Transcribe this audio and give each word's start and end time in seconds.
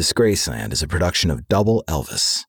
Disgraceland 0.00 0.72
is 0.72 0.82
a 0.82 0.88
production 0.88 1.30
of 1.30 1.46
Double 1.46 1.84
Elvis. 1.86 2.46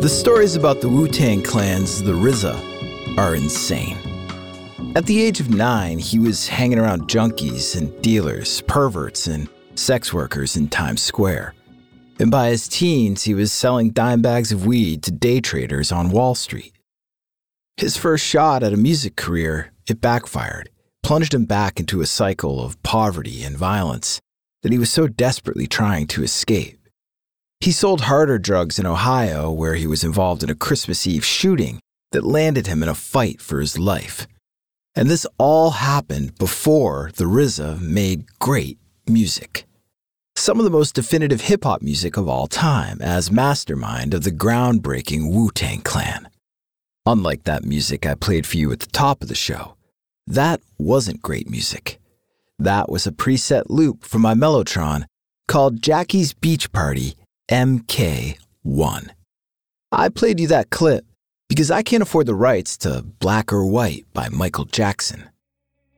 The 0.00 0.08
stories 0.08 0.54
about 0.54 0.80
the 0.80 0.88
Wu 0.88 1.08
Tang 1.08 1.42
Clan's 1.42 2.00
The 2.00 2.12
RZA 2.12 3.18
are 3.18 3.34
insane. 3.34 3.98
At 4.94 5.06
the 5.06 5.20
age 5.20 5.40
of 5.40 5.50
nine, 5.50 5.98
he 5.98 6.20
was 6.20 6.46
hanging 6.46 6.78
around 6.78 7.08
junkies 7.08 7.74
and 7.76 8.00
dealers, 8.02 8.60
perverts, 8.68 9.26
and 9.26 9.48
sex 9.78 10.12
workers 10.12 10.56
in 10.56 10.68
Times 10.68 11.02
Square. 11.02 11.54
And 12.18 12.30
by 12.30 12.48
his 12.48 12.68
teens, 12.68 13.24
he 13.24 13.34
was 13.34 13.52
selling 13.52 13.90
dime 13.90 14.22
bags 14.22 14.52
of 14.52 14.66
weed 14.66 15.02
to 15.02 15.10
day 15.10 15.40
traders 15.40 15.92
on 15.92 16.10
Wall 16.10 16.34
Street. 16.34 16.72
His 17.76 17.96
first 17.96 18.24
shot 18.24 18.62
at 18.62 18.72
a 18.72 18.78
music 18.78 19.16
career, 19.16 19.72
it 19.86 20.00
backfired, 20.00 20.70
plunged 21.02 21.34
him 21.34 21.44
back 21.44 21.78
into 21.78 22.00
a 22.00 22.06
cycle 22.06 22.64
of 22.64 22.82
poverty 22.82 23.42
and 23.42 23.56
violence 23.56 24.20
that 24.62 24.72
he 24.72 24.78
was 24.78 24.90
so 24.90 25.06
desperately 25.06 25.66
trying 25.66 26.06
to 26.08 26.22
escape. 26.22 26.78
He 27.60 27.72
sold 27.72 28.02
harder 28.02 28.38
drugs 28.38 28.78
in 28.78 28.86
Ohio, 28.86 29.50
where 29.50 29.74
he 29.74 29.86
was 29.86 30.04
involved 30.04 30.42
in 30.42 30.50
a 30.50 30.54
Christmas 30.54 31.06
Eve 31.06 31.24
shooting 31.24 31.80
that 32.12 32.24
landed 32.24 32.66
him 32.66 32.82
in 32.82 32.88
a 32.88 32.94
fight 32.94 33.40
for 33.40 33.60
his 33.60 33.78
life. 33.78 34.26
And 34.94 35.10
this 35.10 35.26
all 35.38 35.70
happened 35.72 36.38
before 36.38 37.10
the 37.16 37.24
RZA 37.24 37.80
made 37.80 38.38
great 38.38 38.78
music. 39.08 39.66
Some 40.34 40.58
of 40.58 40.64
the 40.64 40.70
most 40.70 40.94
definitive 40.94 41.42
hip 41.42 41.64
hop 41.64 41.82
music 41.82 42.16
of 42.16 42.28
all 42.28 42.46
time, 42.46 43.00
as 43.00 43.30
mastermind 43.30 44.12
of 44.12 44.24
the 44.24 44.30
groundbreaking 44.30 45.32
Wu 45.32 45.50
Tang 45.50 45.80
Clan. 45.80 46.28
Unlike 47.06 47.44
that 47.44 47.64
music 47.64 48.04
I 48.04 48.14
played 48.14 48.46
for 48.46 48.56
you 48.56 48.72
at 48.72 48.80
the 48.80 48.86
top 48.86 49.22
of 49.22 49.28
the 49.28 49.34
show, 49.34 49.76
that 50.26 50.60
wasn't 50.78 51.22
great 51.22 51.48
music. 51.48 51.98
That 52.58 52.90
was 52.90 53.06
a 53.06 53.12
preset 53.12 53.64
loop 53.68 54.04
from 54.04 54.22
my 54.22 54.34
Mellotron 54.34 55.04
called 55.46 55.82
Jackie's 55.82 56.32
Beach 56.34 56.72
Party 56.72 57.14
MK1. 57.50 59.10
I 59.92 60.08
played 60.08 60.40
you 60.40 60.48
that 60.48 60.70
clip 60.70 61.04
because 61.48 61.70
I 61.70 61.82
can't 61.82 62.02
afford 62.02 62.26
the 62.26 62.34
rights 62.34 62.76
to 62.78 63.02
Black 63.20 63.52
or 63.52 63.64
White 63.64 64.04
by 64.12 64.28
Michael 64.28 64.64
Jackson. 64.64 65.30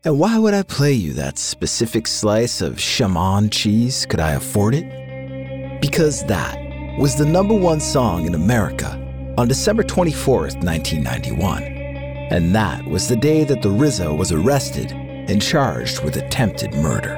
And 0.04 0.16
why 0.16 0.38
would 0.38 0.54
I 0.54 0.62
play 0.62 0.92
you 0.92 1.12
that 1.14 1.38
specific 1.38 2.06
slice 2.06 2.60
of 2.60 2.78
chamois 2.78 3.48
cheese? 3.50 4.06
Could 4.06 4.20
I 4.20 4.32
afford 4.32 4.76
it? 4.76 5.80
Because 5.80 6.24
that 6.26 6.56
was 7.00 7.16
the 7.16 7.26
number 7.26 7.54
one 7.54 7.80
song 7.80 8.24
in 8.24 8.36
America 8.36 8.92
on 9.36 9.48
December 9.48 9.82
24th, 9.82 10.62
1991. 10.62 11.64
And 11.64 12.54
that 12.54 12.84
was 12.84 13.08
the 13.08 13.16
day 13.16 13.42
that 13.42 13.60
the 13.60 13.70
RZA 13.70 14.16
was 14.16 14.30
arrested 14.30 14.92
and 14.92 15.42
charged 15.42 16.04
with 16.04 16.16
attempted 16.16 16.74
murder. 16.74 17.16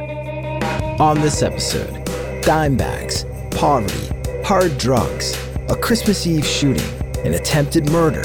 On 0.98 1.20
this 1.20 1.42
episode, 1.42 2.02
dime 2.40 2.78
bags, 2.78 3.26
poverty, 3.50 4.08
hard 4.42 4.78
drugs, 4.78 5.36
a 5.68 5.76
Christmas 5.76 6.26
Eve 6.26 6.46
shooting, 6.46 6.90
an 7.26 7.34
attempted 7.34 7.90
murder, 7.90 8.22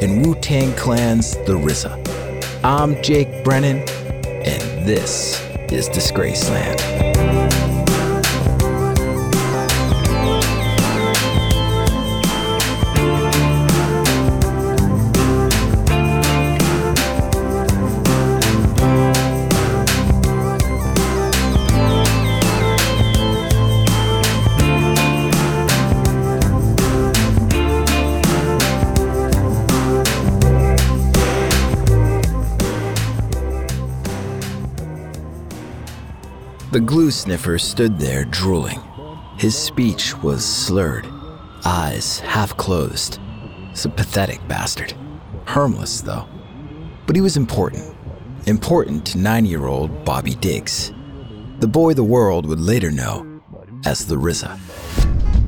and 0.00 0.24
Wu 0.24 0.34
Tang 0.36 0.72
Clan's 0.76 1.32
The 1.44 1.58
RZA. 1.58 2.07
I'm 2.68 3.00
Jake 3.02 3.42
Brennan, 3.44 3.78
and 3.78 4.86
this 4.86 5.40
is 5.72 5.88
Disgraceland. 5.88 7.57
The 36.78 36.84
glue 36.84 37.10
sniffer 37.10 37.58
stood 37.58 37.98
there 37.98 38.24
drooling. 38.24 38.80
His 39.36 39.58
speech 39.58 40.16
was 40.22 40.44
slurred, 40.44 41.08
eyes 41.64 42.20
half 42.20 42.56
closed. 42.56 43.18
It's 43.72 43.84
a 43.84 43.88
pathetic 43.88 44.38
bastard. 44.46 44.94
Harmless, 45.44 46.02
though. 46.02 46.28
But 47.04 47.16
he 47.16 47.20
was 47.20 47.36
important. 47.36 47.96
Important 48.46 49.04
to 49.06 49.18
nine 49.18 49.44
year 49.44 49.66
old 49.66 50.04
Bobby 50.04 50.36
Diggs. 50.36 50.92
The 51.58 51.66
boy 51.66 51.94
the 51.94 52.04
world 52.04 52.46
would 52.46 52.60
later 52.60 52.92
know 52.92 53.42
as 53.84 54.06
the 54.06 54.14
RZA. 54.14 54.56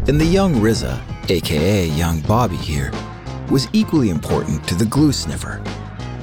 And 0.09 0.21
the 0.21 0.25
young 0.25 0.55
RZA, 0.57 1.31
aka 1.31 1.87
young 1.91 2.23
Bobby 2.23 2.57
here, 2.57 2.91
was 3.53 3.69
equally 3.73 4.11
important 4.11 4.67
to 4.67 4.75
the 4.75 4.87
glue 4.87 5.13
sniffer. 5.13 5.63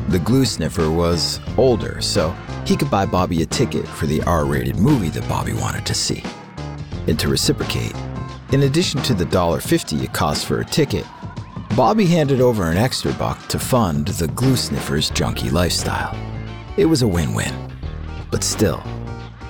The 0.09 0.19
glue 0.19 0.43
sniffer 0.43 0.91
was 0.91 1.39
older, 1.57 2.01
so 2.01 2.35
he 2.67 2.75
could 2.75 2.91
buy 2.91 3.05
Bobby 3.05 3.41
a 3.43 3.45
ticket 3.45 3.87
for 3.87 4.07
the 4.07 4.21
R 4.23 4.43
rated 4.43 4.75
movie 4.75 5.07
that 5.09 5.27
Bobby 5.29 5.53
wanted 5.53 5.85
to 5.85 5.93
see. 5.93 6.21
And 7.07 7.17
to 7.17 7.29
reciprocate, 7.29 7.95
in 8.51 8.63
addition 8.63 9.01
to 9.03 9.13
the 9.13 9.23
$1.50 9.23 10.03
it 10.03 10.11
cost 10.11 10.45
for 10.45 10.59
a 10.59 10.65
ticket, 10.65 11.05
Bobby 11.77 12.05
handed 12.05 12.41
over 12.41 12.69
an 12.69 12.75
extra 12.75 13.13
buck 13.13 13.47
to 13.47 13.57
fund 13.57 14.09
the 14.09 14.27
glue 14.27 14.57
sniffer's 14.57 15.09
junkie 15.11 15.49
lifestyle. 15.49 16.13
It 16.75 16.85
was 16.85 17.03
a 17.03 17.07
win 17.07 17.33
win. 17.33 17.53
But 18.31 18.43
still, 18.43 18.83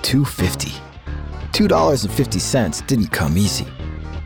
250 0.02 0.70
$2.50 1.52 2.86
didn't 2.86 3.08
come 3.08 3.36
easy. 3.36 3.66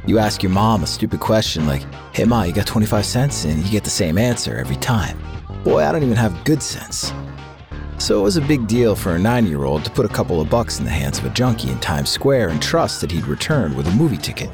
You 0.05 0.19
ask 0.19 0.43
your 0.43 0.53
mom 0.53 0.83
a 0.83 0.87
stupid 0.87 1.21
question 1.21 1.67
like, 1.67 1.83
hey 2.13 2.25
ma, 2.25 2.43
you 2.43 2.53
got 2.53 2.67
25 2.67 3.07
cents? 3.07 3.47
And 3.47 3.65
you 3.65 3.71
get 3.71 3.85
the 3.85 3.91
same 3.91 4.19
answer 4.19 4.59
every 4.59 4.77
time. 4.77 5.19
Boy, 5.65 5.83
I 5.83 5.93
don't 5.93 6.03
even 6.03 6.17
have 6.17 6.45
good 6.45 6.63
sense. 6.63 7.11
So 8.03 8.19
it 8.19 8.23
was 8.25 8.37
a 8.37 8.41
big 8.41 8.67
deal 8.67 8.97
for 8.97 9.15
a 9.15 9.19
nine 9.19 9.47
year 9.47 9.63
old 9.63 9.85
to 9.85 9.91
put 9.93 10.05
a 10.05 10.09
couple 10.09 10.41
of 10.41 10.51
bucks 10.51 10.81
in 10.81 10.85
the 10.85 10.91
hands 10.91 11.21
of 11.21 11.25
a 11.25 11.31
junkie 11.31 11.71
in 11.71 11.79
Times 11.79 12.11
Square 12.11 12.49
and 12.49 12.61
trust 12.61 13.01
that 13.01 13.13
he'd 13.13 13.29
return 13.29 13.77
with 13.77 13.87
a 13.87 13.93
movie 13.93 14.17
ticket. 14.17 14.51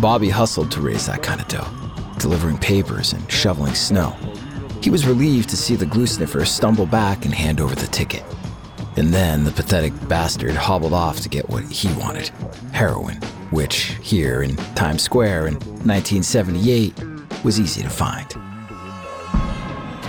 Bobby 0.00 0.28
hustled 0.28 0.70
to 0.70 0.80
raise 0.80 1.04
that 1.06 1.20
kind 1.20 1.40
of 1.40 1.48
dough, 1.48 1.68
delivering 2.20 2.56
papers 2.56 3.12
and 3.12 3.28
shoveling 3.28 3.74
snow. 3.74 4.10
He 4.80 4.88
was 4.88 5.04
relieved 5.04 5.48
to 5.48 5.56
see 5.56 5.74
the 5.74 5.84
glue 5.84 6.06
sniffer 6.06 6.44
stumble 6.44 6.86
back 6.86 7.24
and 7.24 7.34
hand 7.34 7.60
over 7.60 7.74
the 7.74 7.88
ticket. 7.88 8.22
And 8.96 9.12
then 9.12 9.42
the 9.42 9.50
pathetic 9.50 9.92
bastard 10.06 10.54
hobbled 10.54 10.92
off 10.92 11.18
to 11.22 11.28
get 11.28 11.48
what 11.48 11.64
he 11.64 11.92
wanted 11.94 12.30
heroin, 12.70 13.16
which, 13.50 13.96
here 14.00 14.42
in 14.42 14.54
Times 14.76 15.02
Square 15.02 15.48
in 15.48 15.54
1978, 15.54 17.02
was 17.42 17.58
easy 17.58 17.82
to 17.82 17.90
find. 17.90 18.32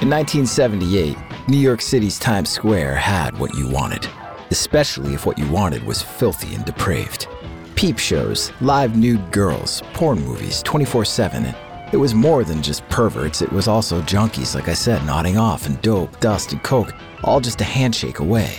In 0.03 0.09
1978, 0.11 1.17
New 1.47 1.57
York 1.57 1.81
City's 1.81 2.19
Times 2.19 2.49
Square 2.49 2.95
had 2.95 3.37
what 3.39 3.55
you 3.55 3.67
wanted, 3.67 4.07
especially 4.51 5.13
if 5.13 5.25
what 5.25 5.39
you 5.39 5.47
wanted 5.49 5.83
was 5.83 6.01
filthy 6.01 6.53
and 6.53 6.63
depraved. 6.63 7.27
Peep 7.75 7.97
shows, 7.97 8.51
live 8.61 8.95
nude 8.95 9.31
girls, 9.31 9.81
porn 9.93 10.19
movies 10.23 10.61
24 10.61 11.05
7. 11.05 11.55
It 11.91 11.97
was 11.97 12.13
more 12.13 12.43
than 12.43 12.61
just 12.61 12.87
perverts, 12.89 13.41
it 13.41 13.51
was 13.51 13.67
also 13.67 14.01
junkies, 14.03 14.53
like 14.53 14.67
I 14.67 14.73
said, 14.73 15.03
nodding 15.05 15.39
off, 15.39 15.65
and 15.65 15.81
dope, 15.81 16.19
dust, 16.19 16.51
and 16.51 16.61
coke, 16.61 16.93
all 17.23 17.39
just 17.39 17.61
a 17.61 17.63
handshake 17.63 18.19
away. 18.19 18.53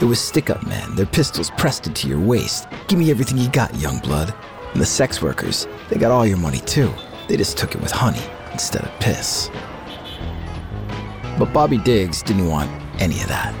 It 0.00 0.04
was 0.04 0.20
stick 0.20 0.50
up 0.50 0.66
men, 0.66 0.94
their 0.96 1.06
pistols 1.06 1.50
pressed 1.52 1.86
into 1.86 2.08
your 2.08 2.20
waist. 2.20 2.66
Give 2.88 2.98
me 2.98 3.10
everything 3.10 3.38
you 3.38 3.48
got, 3.48 3.74
young 3.76 4.00
blood. 4.00 4.34
And 4.72 4.82
the 4.82 4.86
sex 4.86 5.22
workers, 5.22 5.66
they 5.88 5.98
got 5.98 6.10
all 6.10 6.26
your 6.26 6.36
money 6.36 6.58
too. 6.60 6.92
They 7.28 7.38
just 7.38 7.56
took 7.56 7.74
it 7.74 7.80
with 7.80 7.92
honey 7.92 8.22
instead 8.52 8.84
of 8.84 9.00
piss. 9.00 9.50
But 11.38 11.52
Bobby 11.52 11.78
Diggs 11.78 12.22
didn't 12.22 12.48
want 12.48 12.70
any 13.00 13.20
of 13.20 13.28
that. 13.28 13.54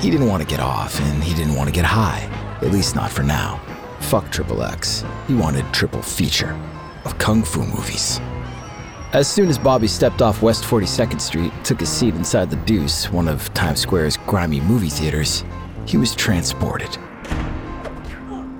He 0.00 0.10
didn't 0.10 0.28
want 0.28 0.42
to 0.42 0.48
get 0.48 0.60
off, 0.60 0.98
and 1.00 1.22
he 1.22 1.34
didn't 1.34 1.54
want 1.54 1.68
to 1.68 1.74
get 1.74 1.84
high, 1.84 2.28
at 2.62 2.72
least 2.72 2.96
not 2.96 3.10
for 3.10 3.22
now. 3.22 3.60
Fuck 4.00 4.30
Triple 4.32 4.62
X. 4.62 5.04
He 5.28 5.34
wanted 5.34 5.64
triple 5.72 6.02
feature 6.02 6.58
of 7.04 7.16
kung 7.18 7.42
fu 7.42 7.64
movies. 7.64 8.20
As 9.12 9.28
soon 9.28 9.48
as 9.48 9.58
Bobby 9.58 9.88
stepped 9.88 10.22
off 10.22 10.40
West 10.40 10.64
42nd 10.64 11.20
Street 11.20 11.52
took 11.64 11.82
a 11.82 11.86
seat 11.86 12.14
inside 12.14 12.48
the 12.48 12.56
Deuce, 12.56 13.10
one 13.10 13.28
of 13.28 13.52
Times 13.54 13.80
Square's 13.80 14.16
grimy 14.16 14.60
movie 14.60 14.88
theaters, 14.88 15.44
he 15.84 15.96
was 15.96 16.14
transported. 16.14 16.96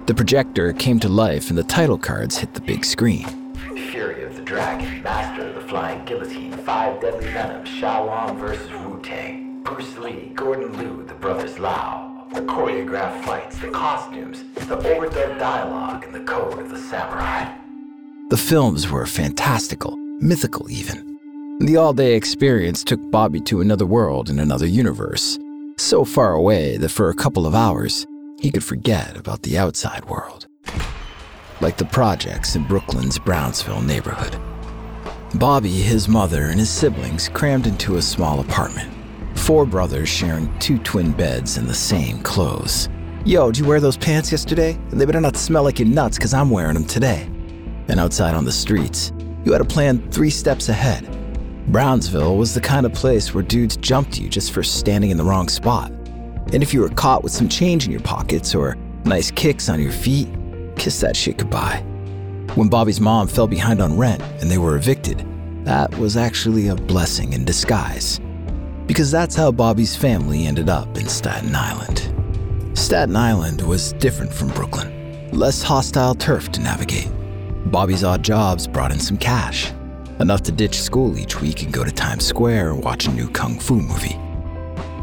The 0.07 0.15
projector 0.15 0.73
came 0.73 0.99
to 1.01 1.09
life 1.09 1.51
and 1.51 1.59
the 1.59 1.63
title 1.63 1.99
cards 1.99 2.37
hit 2.37 2.55
the 2.55 2.61
big 2.61 2.85
screen. 2.85 3.55
Fury 3.93 4.25
of 4.25 4.35
the 4.35 4.43
Dragon, 4.43 5.00
Flying 5.71 6.05
Guillotine, 6.05 6.51
Five 6.51 7.01
Deadly 7.01 7.27
Venoms, 7.27 7.69
Shaolin 7.69 8.37
versus 8.41 8.69
Wu 8.73 9.01
Tang, 9.05 9.63
Bruce 9.63 9.97
Lee, 9.99 10.33
Gordon 10.35 10.77
Liu, 10.77 11.05
the 11.07 11.15
Brothers 11.15 11.61
Lau, 11.61 12.27
the 12.35 12.41
choreographed 12.41 13.25
fights, 13.25 13.57
the 13.61 13.71
costumes, 13.71 14.43
the 14.67 14.77
overdubbed 14.77 15.39
dialogue, 15.39 16.05
and 16.05 16.13
the 16.13 16.25
code 16.25 16.59
of 16.59 16.71
the 16.71 16.77
samurai. 16.77 17.57
The 18.31 18.37
films 18.37 18.91
were 18.91 19.07
fantastical, 19.07 19.97
mythical 20.19 20.69
even. 20.69 21.21
The 21.61 21.77
all 21.77 21.93
day 21.93 22.17
experience 22.17 22.83
took 22.83 23.09
Bobby 23.13 23.41
to 23.43 23.61
another 23.61 23.87
world 23.87 24.29
and 24.29 24.41
another 24.41 24.67
universe, 24.67 25.39
so 25.77 26.05
far 26.05 26.33
away 26.33 26.79
that 26.79 26.89
for 26.89 27.11
a 27.11 27.15
couple 27.15 27.47
of 27.47 27.55
hours, 27.55 28.09
he 28.41 28.51
could 28.51 28.65
forget 28.65 29.17
about 29.17 29.43
the 29.43 29.57
outside 29.57 30.05
world. 30.07 30.49
Like 31.61 31.77
the 31.77 31.85
projects 31.85 32.57
in 32.57 32.65
Brooklyn's 32.65 33.21
Brownsville 33.21 33.83
neighborhood. 33.83 34.37
Bobby, 35.37 35.81
his 35.81 36.09
mother, 36.09 36.47
and 36.47 36.59
his 36.59 36.71
siblings 36.71 37.29
crammed 37.29 37.67
into 37.67 37.97
a 37.97 38.03
small 38.03 38.41
apartment. 38.41 38.93
Four 39.39 39.65
brothers 39.65 40.09
sharing 40.09 40.57
two 40.59 40.79
twin 40.79 41.13
beds 41.13 41.57
and 41.57 41.69
the 41.69 41.75
same 41.75 42.19
clothes. 42.23 42.89
Yo, 43.25 43.53
did 43.53 43.59
you 43.59 43.65
wear 43.65 43.81
those 43.81 43.97
pants 43.97 44.33
yesterday? 44.33 44.77
They 44.91 45.05
better 45.05 45.21
not 45.21 45.37
smell 45.37 45.63
like 45.63 45.79
your 45.79 45.89
nuts, 45.89 46.19
because 46.19 46.35
I'm 46.35 46.51
wearing 46.51 46.75
them 46.75 46.85
today. 46.85 47.29
And 47.89 48.01
outside 48.01 48.35
on 48.35 48.45
the 48.45 48.53
streets, 48.53 49.13
you 49.45 49.53
had 49.53 49.59
to 49.59 49.65
plan 49.65 50.11
three 50.11 50.31
steps 50.31 50.69
ahead. 50.69 51.07
Brownsville 51.69 52.37
was 52.37 52.53
the 52.53 52.61
kind 52.61 52.85
of 52.85 52.93
place 52.93 53.33
where 53.33 53.45
dudes 53.45 53.77
jumped 53.77 54.19
you 54.19 54.29
just 54.29 54.53
for 54.53 54.65
standing 54.65 55.11
in 55.11 55.17
the 55.17 55.25
wrong 55.25 55.49
spot. 55.49 55.93
And 56.53 56.63
if 56.63 56.75
you 56.75 56.81
were 56.81 56.89
caught 56.89 57.23
with 57.23 57.33
some 57.33 57.49
change 57.49 57.87
in 57.87 57.93
your 57.93 58.01
pockets 58.01 58.55
or 58.55 58.77
nice 59.05 59.31
kicks 59.31 59.69
on 59.69 59.81
your 59.81 59.93
feet, 59.93 60.29
kiss 60.77 61.01
that 61.01 61.15
shit 61.15 61.37
goodbye. 61.37 61.85
When 62.57 62.69
Bobby's 62.69 63.01
mom 63.01 63.29
fell 63.29 63.47
behind 63.47 63.81
on 63.81 63.97
rent 63.97 64.21
and 64.41 64.51
they 64.51 64.59
were 64.59 64.75
evicted, 64.77 65.25
that 65.65 65.97
was 65.99 66.17
actually 66.17 66.67
a 66.67 66.75
blessing 66.75 67.33
in 67.33 67.45
disguise. 67.45 68.19
Because 68.89 69.09
that's 69.09 69.37
how 69.37 69.53
Bobby's 69.53 69.95
family 69.95 70.47
ended 70.47 70.69
up 70.69 70.99
in 70.99 71.07
Staten 71.07 71.55
Island. 71.55 72.13
Staten 72.77 73.15
Island 73.15 73.63
was 73.63 73.93
different 73.95 74.33
from 74.33 74.49
Brooklyn, 74.49 75.31
less 75.31 75.63
hostile 75.63 76.17
turf 76.17 76.51
to 76.51 76.61
navigate. 76.61 77.09
Bobby's 77.67 78.03
odd 78.03 78.25
jobs 78.25 78.67
brought 78.67 78.91
in 78.91 78.99
some 78.99 79.17
cash, 79.17 79.71
enough 80.19 80.43
to 80.43 80.51
ditch 80.51 80.81
school 80.81 81.17
each 81.17 81.41
week 81.41 81.63
and 81.63 81.73
go 81.73 81.85
to 81.85 81.93
Times 81.93 82.27
Square 82.27 82.73
and 82.73 82.83
watch 82.83 83.07
a 83.07 83.13
new 83.13 83.29
kung 83.29 83.61
fu 83.61 83.77
movie. 83.77 84.19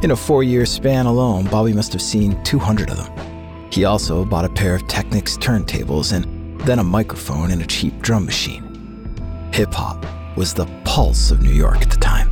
In 0.04 0.12
a 0.12 0.18
four 0.18 0.44
year 0.44 0.66
span 0.66 1.06
alone, 1.06 1.46
Bobby 1.46 1.72
must 1.72 1.94
have 1.94 2.02
seen 2.02 2.44
200 2.44 2.90
of 2.90 2.98
them. 2.98 3.70
He 3.72 3.86
also 3.86 4.26
bought 4.26 4.44
a 4.44 4.50
pair 4.50 4.76
of 4.76 4.86
Technics 4.90 5.38
turntables 5.38 6.12
and 6.12 6.37
then 6.68 6.80
a 6.80 6.84
microphone 6.84 7.52
and 7.52 7.62
a 7.62 7.66
cheap 7.66 7.98
drum 8.02 8.26
machine. 8.26 9.50
Hip 9.54 9.74
hop 9.74 10.06
was 10.36 10.54
the 10.54 10.66
pulse 10.84 11.32
of 11.32 11.42
New 11.42 11.54
York 11.54 11.82
at 11.82 11.90
the 11.90 11.98
time. 11.98 12.30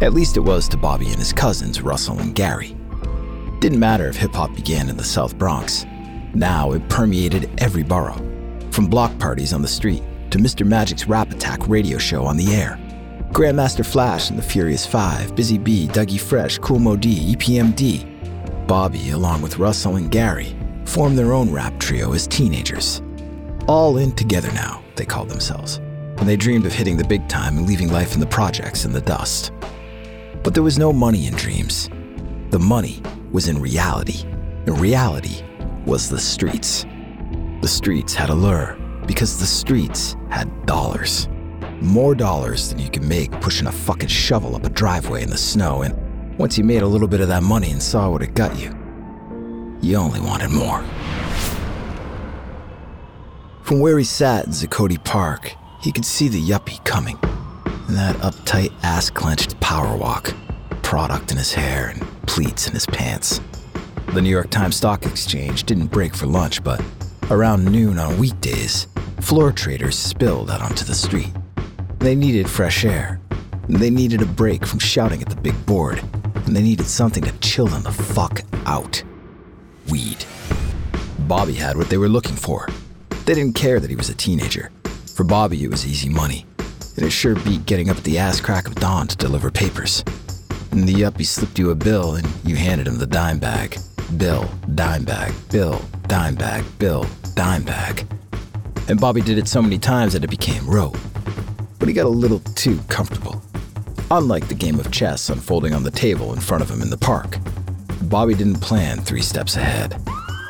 At 0.00 0.14
least 0.14 0.38
it 0.38 0.40
was 0.40 0.68
to 0.68 0.78
Bobby 0.78 1.08
and 1.08 1.18
his 1.18 1.34
cousins, 1.34 1.82
Russell 1.82 2.18
and 2.18 2.34
Gary. 2.34 2.74
Didn't 3.60 3.78
matter 3.78 4.08
if 4.08 4.16
hip 4.16 4.32
hop 4.32 4.54
began 4.54 4.88
in 4.88 4.96
the 4.96 5.04
South 5.04 5.36
Bronx. 5.36 5.84
Now 6.34 6.72
it 6.72 6.88
permeated 6.88 7.50
every 7.58 7.82
borough, 7.82 8.16
from 8.70 8.86
block 8.86 9.16
parties 9.18 9.52
on 9.52 9.60
the 9.60 9.68
street 9.68 10.02
to 10.30 10.38
Mr. 10.38 10.66
Magic's 10.66 11.06
Rap 11.06 11.30
Attack 11.30 11.68
radio 11.68 11.98
show 11.98 12.24
on 12.24 12.38
the 12.38 12.54
air. 12.54 12.78
Grandmaster 13.32 13.84
Flash 13.84 14.30
and 14.30 14.38
the 14.38 14.42
Furious 14.42 14.86
Five, 14.86 15.36
Busy 15.36 15.58
Bee, 15.58 15.88
Dougie 15.88 16.20
Fresh, 16.20 16.58
Cool 16.58 16.78
Moe 16.78 16.96
Dee, 16.96 17.34
EPMD. 17.34 18.66
Bobby, 18.66 19.10
along 19.10 19.42
with 19.42 19.58
Russell 19.58 19.96
and 19.96 20.10
Gary, 20.10 20.56
formed 20.86 21.18
their 21.18 21.34
own 21.34 21.52
rap 21.52 21.78
trio 21.78 22.14
as 22.14 22.26
teenagers. 22.26 23.02
All 23.68 23.98
in 23.98 24.12
together 24.12 24.50
now, 24.52 24.82
they 24.96 25.04
called 25.04 25.28
themselves, 25.28 25.76
and 25.76 26.26
they 26.26 26.36
dreamed 26.36 26.64
of 26.64 26.72
hitting 26.72 26.96
the 26.96 27.04
big 27.04 27.28
time 27.28 27.58
and 27.58 27.66
leaving 27.66 27.92
life 27.92 28.14
in 28.14 28.20
the 28.20 28.26
projects 28.26 28.86
in 28.86 28.92
the 28.92 29.00
dust. 29.02 29.52
But 30.42 30.54
there 30.54 30.62
was 30.62 30.78
no 30.78 30.90
money 30.90 31.26
in 31.26 31.34
dreams. 31.34 31.90
The 32.48 32.58
money 32.58 33.02
was 33.30 33.46
in 33.46 33.60
reality, 33.60 34.22
and 34.22 34.80
reality 34.80 35.42
was 35.84 36.08
the 36.08 36.18
streets. 36.18 36.86
The 37.60 37.68
streets 37.68 38.14
had 38.14 38.30
a 38.30 38.34
lure 38.34 38.78
because 39.06 39.38
the 39.38 39.44
streets 39.44 40.16
had 40.30 40.64
dollars. 40.64 41.28
More 41.82 42.14
dollars 42.14 42.70
than 42.70 42.78
you 42.78 42.88
could 42.88 43.04
make 43.04 43.38
pushing 43.42 43.66
a 43.66 43.72
fucking 43.72 44.08
shovel 44.08 44.56
up 44.56 44.64
a 44.64 44.70
driveway 44.70 45.22
in 45.22 45.28
the 45.28 45.36
snow, 45.36 45.82
and 45.82 46.38
once 46.38 46.56
you 46.56 46.64
made 46.64 46.80
a 46.80 46.88
little 46.88 47.06
bit 47.06 47.20
of 47.20 47.28
that 47.28 47.42
money 47.42 47.70
and 47.70 47.82
saw 47.82 48.08
what 48.08 48.22
it 48.22 48.32
got 48.32 48.58
you, 48.58 48.74
you 49.82 49.98
only 49.98 50.20
wanted 50.20 50.52
more. 50.52 50.82
From 53.68 53.80
where 53.80 53.98
he 53.98 54.04
sat 54.04 54.46
in 54.46 54.52
Zuccotti 54.52 54.96
Park, 55.04 55.52
he 55.82 55.92
could 55.92 56.06
see 56.06 56.28
the 56.28 56.40
yuppie 56.40 56.82
coming. 56.86 57.18
That 57.90 58.16
uptight, 58.22 58.72
ass 58.82 59.10
clenched 59.10 59.60
power 59.60 59.94
walk, 59.94 60.32
product 60.80 61.32
in 61.32 61.36
his 61.36 61.52
hair 61.52 61.88
and 61.88 62.00
pleats 62.26 62.66
in 62.66 62.72
his 62.72 62.86
pants. 62.86 63.42
The 64.14 64.22
New 64.22 64.30
York 64.30 64.48
Times 64.48 64.76
Stock 64.76 65.04
Exchange 65.04 65.64
didn't 65.64 65.88
break 65.88 66.14
for 66.14 66.24
lunch, 66.24 66.64
but 66.64 66.82
around 67.30 67.66
noon 67.66 67.98
on 67.98 68.16
weekdays, 68.16 68.86
floor 69.20 69.52
traders 69.52 69.98
spilled 69.98 70.50
out 70.50 70.62
onto 70.62 70.86
the 70.86 70.94
street. 70.94 71.34
They 71.98 72.14
needed 72.14 72.48
fresh 72.48 72.86
air. 72.86 73.20
They 73.68 73.90
needed 73.90 74.22
a 74.22 74.26
break 74.26 74.64
from 74.64 74.78
shouting 74.78 75.20
at 75.20 75.28
the 75.28 75.36
big 75.36 75.66
board. 75.66 76.02
And 76.46 76.56
they 76.56 76.62
needed 76.62 76.86
something 76.86 77.22
to 77.22 77.38
chill 77.40 77.66
them 77.66 77.82
the 77.82 77.92
fuck 77.92 78.40
out. 78.64 79.02
Weed. 79.90 80.24
Bobby 81.18 81.52
had 81.52 81.76
what 81.76 81.90
they 81.90 81.98
were 81.98 82.08
looking 82.08 82.34
for. 82.34 82.66
They 83.28 83.34
didn't 83.34 83.56
care 83.56 83.78
that 83.78 83.90
he 83.90 83.94
was 83.94 84.08
a 84.08 84.14
teenager. 84.14 84.72
For 85.14 85.22
Bobby, 85.22 85.62
it 85.62 85.70
was 85.70 85.86
easy 85.86 86.08
money. 86.08 86.46
And 86.96 87.04
it 87.04 87.10
sure 87.10 87.34
beat 87.34 87.66
getting 87.66 87.90
up 87.90 87.98
at 87.98 88.04
the 88.04 88.16
ass 88.16 88.40
crack 88.40 88.66
of 88.66 88.74
dawn 88.76 89.06
to 89.06 89.16
deliver 89.18 89.50
papers. 89.50 90.02
And 90.70 90.88
the 90.88 90.94
yuppie 90.94 91.26
slipped 91.26 91.58
you 91.58 91.70
a 91.70 91.74
bill 91.74 92.14
and 92.14 92.26
you 92.42 92.56
handed 92.56 92.88
him 92.88 92.96
the 92.96 93.06
dime 93.06 93.38
bag. 93.38 93.76
Bill, 94.16 94.48
dime 94.74 95.04
bag, 95.04 95.34
bill, 95.50 95.78
dime 96.06 96.36
bag, 96.36 96.64
bill, 96.78 97.04
dime 97.34 97.64
bag. 97.64 98.06
And 98.88 98.98
Bobby 98.98 99.20
did 99.20 99.36
it 99.36 99.46
so 99.46 99.60
many 99.60 99.76
times 99.76 100.14
that 100.14 100.24
it 100.24 100.30
became 100.30 100.66
rote 100.66 100.96
but 101.78 101.86
he 101.86 101.92
got 101.92 102.06
a 102.06 102.08
little 102.08 102.40
too 102.40 102.78
comfortable. 102.88 103.42
Unlike 104.10 104.48
the 104.48 104.54
game 104.54 104.80
of 104.80 104.90
chess 104.90 105.28
unfolding 105.28 105.74
on 105.74 105.82
the 105.82 105.90
table 105.90 106.32
in 106.32 106.40
front 106.40 106.62
of 106.62 106.70
him 106.70 106.80
in 106.80 106.88
the 106.88 106.96
park, 106.96 107.36
Bobby 108.04 108.34
didn't 108.34 108.62
plan 108.62 109.00
three 109.00 109.20
steps 109.20 109.56
ahead. 109.56 110.00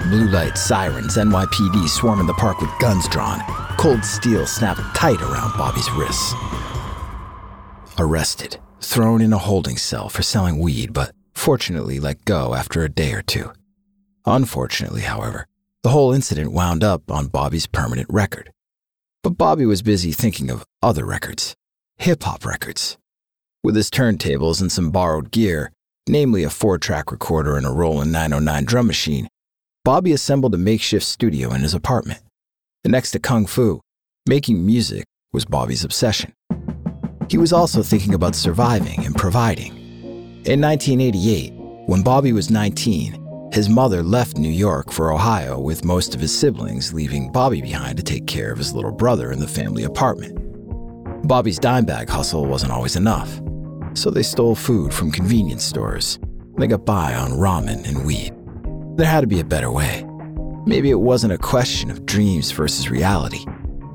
Blue 0.01 0.29
lights, 0.29 0.63
sirens, 0.63 1.17
NYPD 1.17 1.89
swarming 1.89 2.27
the 2.27 2.35
park 2.35 2.61
with 2.61 2.71
guns 2.79 3.09
drawn. 3.09 3.41
Cold 3.77 4.05
steel 4.05 4.47
snapped 4.47 4.81
tight 4.97 5.21
around 5.21 5.57
Bobby's 5.59 5.91
wrists. 5.93 6.35
Arrested, 7.99 8.59
thrown 8.81 9.21
in 9.21 9.33
a 9.33 9.39
holding 9.39 9.77
cell 9.77 10.09
for 10.09 10.23
selling 10.23 10.59
weed, 10.59 10.93
but 10.93 11.13
fortunately 11.35 12.01
let 12.01 12.25
go 12.25 12.55
after 12.55 12.83
a 12.83 12.89
day 12.89 13.13
or 13.13 13.23
two. 13.23 13.53
Unfortunately, 14.25 15.03
however, 15.03 15.47
the 15.83 15.91
whole 15.91 16.13
incident 16.13 16.53
wound 16.53 16.85
up 16.85 17.11
on 17.11 17.27
Bobby's 17.27 17.67
permanent 17.67 18.09
record. 18.11 18.51
But 19.23 19.39
Bobby 19.39 19.67
was 19.67 19.83
busy 19.83 20.13
thinking 20.13 20.51
of 20.51 20.65
other 20.83 21.05
records, 21.05 21.55
hip 21.97 22.23
hop 22.23 22.45
records. 22.45 22.97
With 23.65 23.75
his 23.75 23.91
turntables 23.91 24.61
and 24.61 24.71
some 24.71 24.91
borrowed 24.91 25.31
gear, 25.33 25.73
namely 26.09 26.45
a 26.45 26.51
four 26.51 26.79
track 26.79 27.11
recorder 27.11 27.57
and 27.57 27.67
a 27.67 27.71
Roland 27.71 28.13
909 28.13 28.65
drum 28.65 28.87
machine, 28.87 29.29
Bobby 29.89 30.13
assembled 30.13 30.55
a 30.55 30.59
makeshift 30.59 31.07
studio 31.07 31.55
in 31.55 31.63
his 31.63 31.73
apartment. 31.73 32.21
And 32.85 32.91
next 32.93 33.13
to 33.13 33.19
Kung 33.19 33.47
Fu, 33.47 33.81
making 34.27 34.67
music 34.67 35.07
was 35.33 35.47
Bobby's 35.47 35.83
obsession. 35.83 36.35
He 37.31 37.39
was 37.39 37.55
also 37.55 37.83
thinking 37.83 38.13
about 38.13 38.35
surviving 38.35 39.07
and 39.07 39.17
providing. 39.17 39.75
In 40.45 40.61
1988, 40.61 41.55
when 41.87 42.03
Bobby 42.03 42.35
was 42.35 42.51
19, 42.51 43.49
his 43.51 43.71
mother 43.71 44.03
left 44.03 44.37
New 44.37 44.51
York 44.51 44.93
for 44.93 45.11
Ohio 45.11 45.59
with 45.59 45.87
most 45.87 46.15
of 46.15 46.21
his 46.21 46.39
siblings, 46.39 46.93
leaving 46.93 47.33
Bobby 47.33 47.63
behind 47.63 47.97
to 47.97 48.03
take 48.03 48.27
care 48.27 48.53
of 48.53 48.59
his 48.59 48.75
little 48.75 48.93
brother 48.93 49.33
in 49.33 49.39
the 49.39 49.49
family 49.49 49.85
apartment. 49.85 50.37
Bobby's 51.27 51.59
dime 51.59 51.87
bag 51.87 52.11
hustle 52.11 52.45
wasn't 52.45 52.73
always 52.73 52.97
enough, 52.97 53.41
so 53.95 54.11
they 54.11 54.23
stole 54.23 54.55
food 54.55 54.93
from 54.93 55.11
convenience 55.11 55.65
stores. 55.65 56.19
They 56.59 56.67
got 56.67 56.85
by 56.85 57.15
on 57.15 57.31
ramen 57.31 57.89
and 57.89 58.05
weed. 58.05 58.38
There 58.99 59.07
had 59.07 59.23
to 59.23 59.27
be 59.27 59.41
a 59.41 59.45
better 59.45 59.71
way. 59.71 60.05
Maybe 60.67 60.91
it 60.91 61.01
wasn't 61.01 61.33
a 61.33 61.39
question 61.39 61.91
of 61.91 62.05
dreams 62.05 62.51
versus 62.51 62.91
reality. 62.91 63.47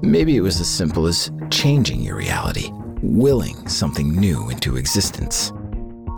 Maybe 0.01 0.35
it 0.35 0.41
was 0.41 0.59
as 0.59 0.67
simple 0.67 1.05
as 1.05 1.29
changing 1.51 2.01
your 2.01 2.15
reality, 2.15 2.71
willing 3.03 3.67
something 3.67 4.15
new 4.19 4.49
into 4.49 4.77
existence 4.77 5.51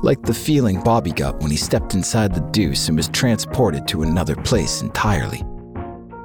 like 0.06 0.22
the 0.22 0.34
feeling 0.34 0.80
Bobby 0.82 1.12
got 1.12 1.40
when 1.40 1.50
he 1.50 1.58
stepped 1.58 1.96
inside 1.96 2.36
the 2.36 2.48
deuce 2.52 2.88
and 2.90 2.96
was 2.96 3.08
transported 3.08 3.88
to 3.88 4.04
another 4.04 4.36
place 4.36 4.84
entirely. 4.84 5.42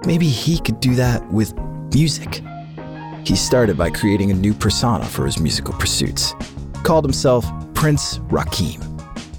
maybe 0.04 0.28
he 0.28 0.58
could 0.58 0.80
do 0.80 0.94
that 0.96 1.26
with 1.32 1.54
music. 1.94 2.42
He 3.24 3.36
started 3.36 3.78
by 3.78 3.88
creating 3.88 4.30
a 4.30 4.34
new 4.34 4.52
persona 4.52 5.06
for 5.06 5.24
his 5.24 5.40
musical 5.40 5.72
pursuits. 5.72 6.34
Called 6.84 7.04
himself 7.04 7.46
Prince 7.72 8.18
Rakeem. 8.28 8.82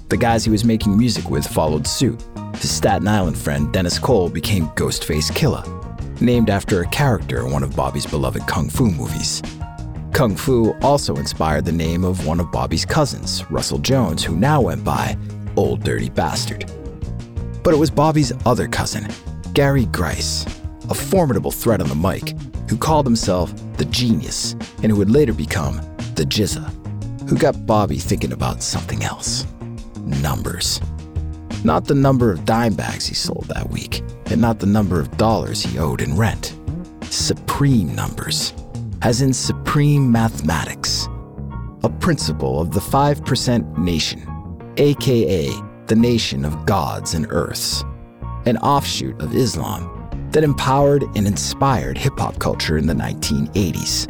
The 0.08 0.16
guys 0.16 0.44
he 0.44 0.50
was 0.50 0.64
making 0.64 0.98
music 0.98 1.30
with 1.30 1.46
followed 1.46 1.86
suit. 1.86 2.20
His 2.56 2.70
Staten 2.70 3.08
Island 3.08 3.36
friend 3.36 3.72
Dennis 3.72 3.98
Cole 3.98 4.28
became 4.28 4.68
Ghostface 4.70 5.32
Killah, 5.32 6.20
named 6.20 6.50
after 6.50 6.80
a 6.82 6.88
character 6.88 7.44
in 7.44 7.52
one 7.52 7.62
of 7.62 7.74
Bobby's 7.74 8.06
beloved 8.06 8.46
kung 8.46 8.68
fu 8.68 8.90
movies. 8.90 9.42
Kung 10.12 10.36
Fu 10.36 10.72
also 10.82 11.16
inspired 11.16 11.64
the 11.64 11.72
name 11.72 12.04
of 12.04 12.26
one 12.26 12.38
of 12.38 12.52
Bobby's 12.52 12.84
cousins, 12.84 13.50
Russell 13.50 13.78
Jones, 13.78 14.22
who 14.22 14.36
now 14.36 14.60
went 14.60 14.84
by 14.84 15.16
Old 15.56 15.82
Dirty 15.82 16.10
Bastard. 16.10 16.70
But 17.64 17.72
it 17.72 17.78
was 17.78 17.90
Bobby's 17.90 18.32
other 18.44 18.68
cousin, 18.68 19.08
Gary 19.54 19.86
Grice, 19.86 20.44
a 20.90 20.94
formidable 20.94 21.50
threat 21.50 21.80
on 21.80 21.88
the 21.88 21.94
mic, 21.94 22.36
who 22.68 22.76
called 22.76 23.06
himself 23.06 23.54
the 23.78 23.86
Genius 23.86 24.52
and 24.82 24.92
who 24.92 24.96
would 24.96 25.10
later 25.10 25.32
become 25.32 25.76
the 26.14 26.24
GZA, 26.24 27.28
who 27.28 27.38
got 27.38 27.66
Bobby 27.66 27.96
thinking 27.96 28.32
about 28.32 28.62
something 28.62 29.02
else 29.02 29.46
numbers. 30.04 30.80
Not 31.64 31.86
the 31.86 31.94
number 31.94 32.30
of 32.30 32.44
dime 32.44 32.74
bags 32.74 33.06
he 33.06 33.14
sold 33.14 33.46
that 33.48 33.70
week, 33.70 34.02
and 34.26 34.40
not 34.40 34.58
the 34.58 34.66
number 34.66 35.00
of 35.00 35.16
dollars 35.16 35.62
he 35.62 35.78
owed 35.78 36.00
in 36.00 36.16
rent. 36.16 36.56
Supreme 37.04 37.94
numbers 37.94 38.52
as 39.02 39.20
in 39.20 39.32
supreme 39.32 40.10
mathematics, 40.10 41.08
a 41.82 41.88
principle 41.88 42.60
of 42.60 42.70
the 42.70 42.80
5% 42.80 43.78
nation, 43.78 44.22
aka 44.76 45.50
the 45.88 45.96
nation 45.96 46.44
of 46.44 46.64
gods 46.64 47.14
and 47.14 47.26
earths, 47.30 47.82
an 48.46 48.56
offshoot 48.58 49.20
of 49.20 49.34
Islam 49.34 49.88
that 50.30 50.44
empowered 50.44 51.02
and 51.16 51.26
inspired 51.26 51.98
hip 51.98 52.16
hop 52.16 52.38
culture 52.38 52.78
in 52.78 52.86
the 52.86 52.94
1980s. 52.94 54.06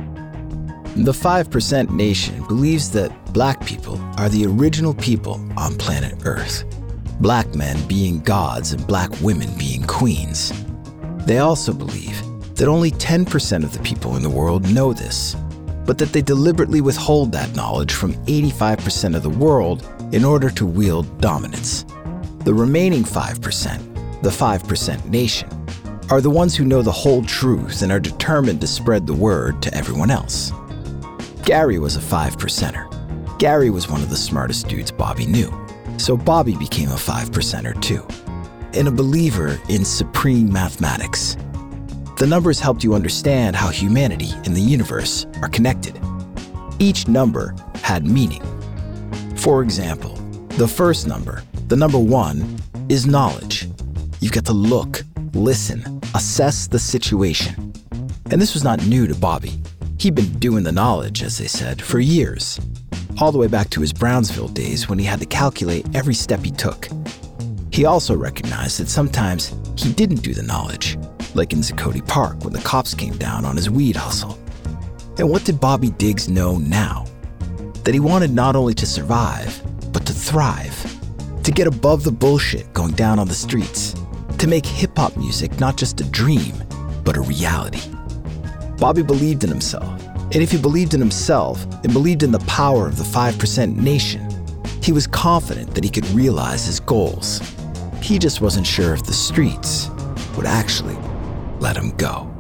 The 1.04 1.12
5% 1.12 1.90
nation 1.90 2.44
believes 2.46 2.90
that 2.90 3.32
black 3.32 3.64
people 3.64 3.98
are 4.18 4.28
the 4.28 4.44
original 4.44 4.92
people 4.92 5.40
on 5.56 5.76
planet 5.76 6.18
Earth, 6.26 6.64
black 7.20 7.54
men 7.54 7.86
being 7.86 8.20
gods 8.20 8.72
and 8.72 8.86
black 8.86 9.10
women 9.20 9.48
being 9.58 9.82
queens. 9.84 10.52
They 11.26 11.38
also 11.38 11.72
believe 11.72 12.22
that 12.56 12.68
only 12.68 12.90
10% 12.92 13.64
of 13.64 13.72
the 13.72 13.78
people 13.80 14.16
in 14.16 14.22
the 14.22 14.30
world 14.30 14.68
know 14.72 14.92
this, 14.92 15.36
but 15.84 15.98
that 15.98 16.12
they 16.12 16.22
deliberately 16.22 16.80
withhold 16.80 17.32
that 17.32 17.54
knowledge 17.54 17.92
from 17.92 18.14
85% 18.26 19.16
of 19.16 19.22
the 19.22 19.30
world 19.30 19.86
in 20.12 20.24
order 20.24 20.50
to 20.50 20.66
wield 20.66 21.20
dominance. 21.20 21.84
The 22.44 22.54
remaining 22.54 23.04
5%, 23.04 24.22
the 24.22 24.30
5% 24.30 25.04
nation, 25.06 25.48
are 26.10 26.20
the 26.20 26.30
ones 26.30 26.54
who 26.54 26.64
know 26.64 26.82
the 26.82 26.92
whole 26.92 27.24
truth 27.24 27.82
and 27.82 27.90
are 27.90 28.00
determined 28.00 28.60
to 28.60 28.66
spread 28.66 29.06
the 29.06 29.14
word 29.14 29.62
to 29.62 29.74
everyone 29.74 30.10
else. 30.10 30.52
Gary 31.44 31.78
was 31.78 31.96
a 31.96 32.00
5 32.00 32.36
percenter. 32.36 32.88
Gary 33.38 33.70
was 33.70 33.88
one 33.88 34.02
of 34.02 34.10
the 34.10 34.16
smartest 34.16 34.68
dudes 34.68 34.90
Bobby 34.90 35.26
knew, 35.26 35.50
so 35.98 36.16
Bobby 36.16 36.56
became 36.56 36.90
a 36.90 36.96
5 36.96 37.30
percenter 37.30 37.80
too, 37.80 38.06
and 38.74 38.88
a 38.88 38.90
believer 38.90 39.60
in 39.68 39.84
supreme 39.84 40.52
mathematics. 40.52 41.36
The 42.18 42.26
numbers 42.26 42.60
helped 42.60 42.84
you 42.84 42.94
understand 42.94 43.56
how 43.56 43.68
humanity 43.68 44.30
and 44.44 44.54
the 44.54 44.60
universe 44.60 45.26
are 45.40 45.48
connected. 45.48 46.00
Each 46.78 47.08
number 47.08 47.54
had 47.82 48.06
meaning. 48.06 48.42
For 49.36 49.62
example, 49.62 50.14
the 50.50 50.68
first 50.68 51.06
number, 51.06 51.42
the 51.68 51.76
number 51.76 51.98
one, 51.98 52.58
is 52.88 53.06
knowledge. 53.06 53.68
You 54.20 54.30
get 54.30 54.44
to 54.46 54.52
look, 54.52 55.02
listen, 55.34 56.00
assess 56.14 56.66
the 56.66 56.78
situation. 56.78 57.72
And 58.30 58.40
this 58.40 58.54
was 58.54 58.62
not 58.62 58.86
new 58.86 59.06
to 59.06 59.14
Bobby. 59.14 59.60
He'd 59.98 60.14
been 60.14 60.38
doing 60.38 60.64
the 60.64 60.72
knowledge, 60.72 61.22
as 61.22 61.38
they 61.38 61.46
said, 61.46 61.80
for 61.80 61.98
years, 61.98 62.60
all 63.18 63.32
the 63.32 63.38
way 63.38 63.46
back 63.46 63.70
to 63.70 63.80
his 63.80 63.92
Brownsville 63.92 64.48
days 64.48 64.88
when 64.88 64.98
he 64.98 65.04
had 65.04 65.20
to 65.20 65.26
calculate 65.26 65.86
every 65.94 66.14
step 66.14 66.44
he 66.44 66.50
took. 66.50 66.88
He 67.72 67.84
also 67.84 68.14
recognized 68.14 68.80
that 68.80 68.88
sometimes 68.88 69.54
he 69.76 69.92
didn't 69.92 70.22
do 70.22 70.34
the 70.34 70.42
knowledge, 70.42 70.98
like 71.34 71.52
in 71.52 71.60
Zuccotti 71.60 72.06
Park 72.06 72.44
when 72.44 72.52
the 72.52 72.60
cops 72.60 72.94
came 72.94 73.16
down 73.16 73.44
on 73.44 73.56
his 73.56 73.70
weed 73.70 73.96
hustle. 73.96 74.38
And 75.18 75.28
what 75.30 75.44
did 75.44 75.60
Bobby 75.60 75.90
Diggs 75.90 76.28
know 76.28 76.58
now? 76.58 77.06
That 77.84 77.94
he 77.94 78.00
wanted 78.00 78.32
not 78.32 78.56
only 78.56 78.74
to 78.74 78.86
survive, 78.86 79.60
but 79.92 80.06
to 80.06 80.12
thrive. 80.12 80.76
To 81.42 81.50
get 81.50 81.66
above 81.66 82.04
the 82.04 82.12
bullshit 82.12 82.72
going 82.72 82.92
down 82.92 83.18
on 83.18 83.28
the 83.28 83.34
streets. 83.34 83.94
To 84.38 84.46
make 84.46 84.66
hip 84.66 84.96
hop 84.96 85.16
music 85.16 85.58
not 85.58 85.76
just 85.76 86.00
a 86.00 86.04
dream, 86.04 86.54
but 87.04 87.16
a 87.16 87.20
reality. 87.20 87.82
Bobby 88.78 89.02
believed 89.02 89.44
in 89.44 89.50
himself. 89.50 90.02
And 90.34 90.42
if 90.42 90.50
he 90.50 90.56
believed 90.56 90.94
in 90.94 91.00
himself 91.00 91.62
and 91.84 91.92
believed 91.92 92.22
in 92.22 92.32
the 92.32 92.38
power 92.40 92.86
of 92.86 92.96
the 92.96 93.04
5% 93.04 93.76
nation, 93.76 94.26
he 94.80 94.90
was 94.90 95.06
confident 95.06 95.74
that 95.74 95.84
he 95.84 95.90
could 95.90 96.06
realize 96.08 96.64
his 96.64 96.80
goals. 96.80 97.40
He 98.00 98.18
just 98.18 98.40
wasn't 98.40 98.66
sure 98.66 98.94
if 98.94 99.04
the 99.04 99.12
streets 99.12 99.90
would 100.34 100.46
actually 100.46 100.96
let 101.60 101.76
him 101.76 101.90
go. 101.98 102.31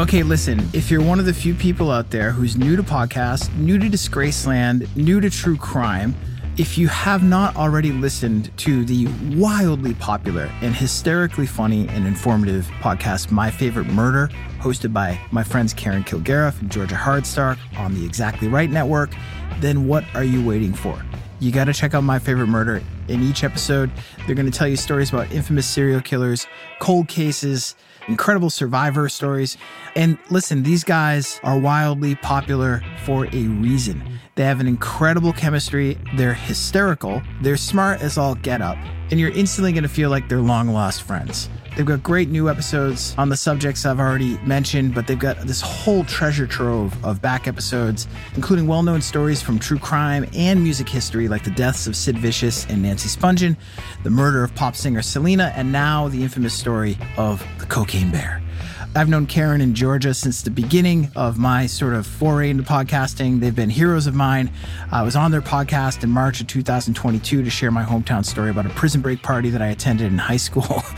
Okay, 0.00 0.22
listen, 0.22 0.66
if 0.72 0.90
you're 0.90 1.02
one 1.02 1.18
of 1.18 1.26
the 1.26 1.34
few 1.34 1.54
people 1.54 1.90
out 1.90 2.08
there 2.08 2.30
who's 2.30 2.56
new 2.56 2.74
to 2.74 2.82
podcasts, 2.82 3.54
new 3.56 3.78
to 3.78 3.86
Disgraceland, 3.86 4.96
new 4.96 5.20
to 5.20 5.28
true 5.28 5.58
crime, 5.58 6.14
if 6.56 6.78
you 6.78 6.88
have 6.88 7.22
not 7.22 7.54
already 7.54 7.92
listened 7.92 8.50
to 8.60 8.82
the 8.86 9.08
wildly 9.36 9.92
popular 9.92 10.50
and 10.62 10.74
hysterically 10.74 11.46
funny 11.46 11.86
and 11.88 12.06
informative 12.06 12.64
podcast, 12.80 13.30
My 13.30 13.50
Favorite 13.50 13.88
Murder, 13.88 14.30
hosted 14.58 14.94
by 14.94 15.20
my 15.32 15.44
friends 15.44 15.74
Karen 15.74 16.02
Kilgariff 16.02 16.58
and 16.62 16.72
Georgia 16.72 16.94
Hardstark 16.94 17.58
on 17.76 17.94
the 17.94 18.02
Exactly 18.02 18.48
Right 18.48 18.70
Network, 18.70 19.10
then 19.58 19.86
what 19.86 20.04
are 20.14 20.24
you 20.24 20.42
waiting 20.42 20.72
for? 20.72 21.04
You 21.40 21.52
got 21.52 21.64
to 21.64 21.74
check 21.74 21.92
out 21.92 22.04
My 22.04 22.18
Favorite 22.18 22.46
Murder. 22.46 22.82
In 23.08 23.22
each 23.22 23.44
episode, 23.44 23.90
they're 24.24 24.34
going 24.34 24.50
to 24.50 24.58
tell 24.58 24.68
you 24.68 24.76
stories 24.76 25.10
about 25.10 25.30
infamous 25.30 25.66
serial 25.66 26.00
killers, 26.00 26.46
cold 26.78 27.06
cases, 27.06 27.74
incredible 28.10 28.50
survivor 28.50 29.08
stories. 29.08 29.56
And 29.96 30.18
listen, 30.28 30.62
these 30.62 30.84
guys 30.84 31.40
are 31.42 31.58
wildly 31.58 32.16
popular 32.16 32.82
for 33.04 33.26
a 33.26 33.42
reason. 33.46 34.18
They 34.34 34.44
have 34.44 34.60
an 34.60 34.66
incredible 34.66 35.32
chemistry, 35.32 35.98
they're 36.16 36.34
hysterical, 36.34 37.22
they're 37.42 37.56
smart 37.56 38.00
as 38.00 38.18
all 38.18 38.34
get 38.34 38.60
up, 38.60 38.76
and 39.10 39.20
you're 39.20 39.30
instantly 39.30 39.72
going 39.72 39.82
to 39.82 39.88
feel 39.88 40.10
like 40.10 40.28
they're 40.28 40.40
long 40.40 40.68
lost 40.68 41.02
friends. 41.02 41.48
They've 41.76 41.86
got 41.86 42.02
great 42.02 42.28
new 42.28 42.48
episodes 42.50 43.14
on 43.16 43.28
the 43.28 43.36
subjects 43.36 43.86
I've 43.86 44.00
already 44.00 44.38
mentioned, 44.38 44.94
but 44.94 45.06
they've 45.06 45.18
got 45.18 45.38
this 45.46 45.60
whole 45.60 46.04
treasure 46.04 46.46
trove 46.46 46.92
of 47.04 47.22
back 47.22 47.46
episodes, 47.46 48.06
including 48.34 48.66
well 48.66 48.82
known 48.82 49.00
stories 49.00 49.40
from 49.40 49.58
true 49.58 49.78
crime 49.78 50.28
and 50.34 50.62
music 50.62 50.88
history, 50.88 51.28
like 51.28 51.44
the 51.44 51.50
deaths 51.52 51.86
of 51.86 51.96
Sid 51.96 52.18
Vicious 52.18 52.66
and 52.66 52.82
Nancy 52.82 53.08
Spungen, 53.08 53.56
the 54.02 54.10
murder 54.10 54.42
of 54.44 54.54
pop 54.54 54.76
singer 54.76 55.02
Selena, 55.02 55.52
and 55.54 55.70
now 55.72 56.08
the 56.08 56.22
infamous 56.22 56.54
story 56.54 56.98
of 57.16 57.44
the 57.58 57.66
Cocaine 57.66 58.10
Bear. 58.10 58.42
I've 58.92 59.08
known 59.08 59.26
Karen 59.26 59.60
and 59.60 59.76
Georgia 59.76 60.12
since 60.12 60.42
the 60.42 60.50
beginning 60.50 61.12
of 61.14 61.38
my 61.38 61.66
sort 61.66 61.94
of 61.94 62.08
foray 62.08 62.50
into 62.50 62.64
podcasting. 62.64 63.38
They've 63.38 63.54
been 63.54 63.70
heroes 63.70 64.08
of 64.08 64.16
mine. 64.16 64.50
I 64.90 65.02
was 65.02 65.14
on 65.14 65.30
their 65.30 65.40
podcast 65.40 66.02
in 66.02 66.10
March 66.10 66.40
of 66.40 66.48
2022 66.48 67.44
to 67.44 67.50
share 67.50 67.70
my 67.70 67.84
hometown 67.84 68.24
story 68.24 68.50
about 68.50 68.66
a 68.66 68.70
prison 68.70 69.00
break 69.00 69.22
party 69.22 69.48
that 69.50 69.62
I 69.62 69.68
attended 69.68 70.08
in 70.08 70.18
high 70.18 70.36
school. 70.36 70.82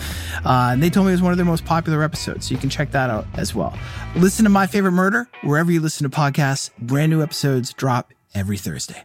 Uh, 0.45 0.71
and 0.73 0.83
they 0.83 0.91
told 0.91 1.07
me 1.07 1.13
it 1.13 1.15
was 1.15 1.23
one 1.23 1.31
of 1.31 1.39
their 1.39 1.47
most 1.47 1.65
popular 1.65 2.03
episodes, 2.03 2.49
so 2.49 2.53
you 2.53 2.59
can 2.59 2.69
check 2.69 2.91
that 2.91 3.11
out 3.11 3.27
as 3.35 3.55
well. 3.55 3.79
Listen 4.17 4.43
to 4.43 4.51
My 4.51 4.67
Favorite 4.67 4.91
Murder 4.91 5.29
wherever 5.45 5.71
you 5.71 5.79
listen 5.79 6.11
to 6.11 6.17
podcasts. 6.17 6.71
Brand 6.81 7.11
new 7.11 7.23
episodes 7.23 7.73
drop 7.73 8.13
every 8.35 8.57
Thursday. 8.57 9.05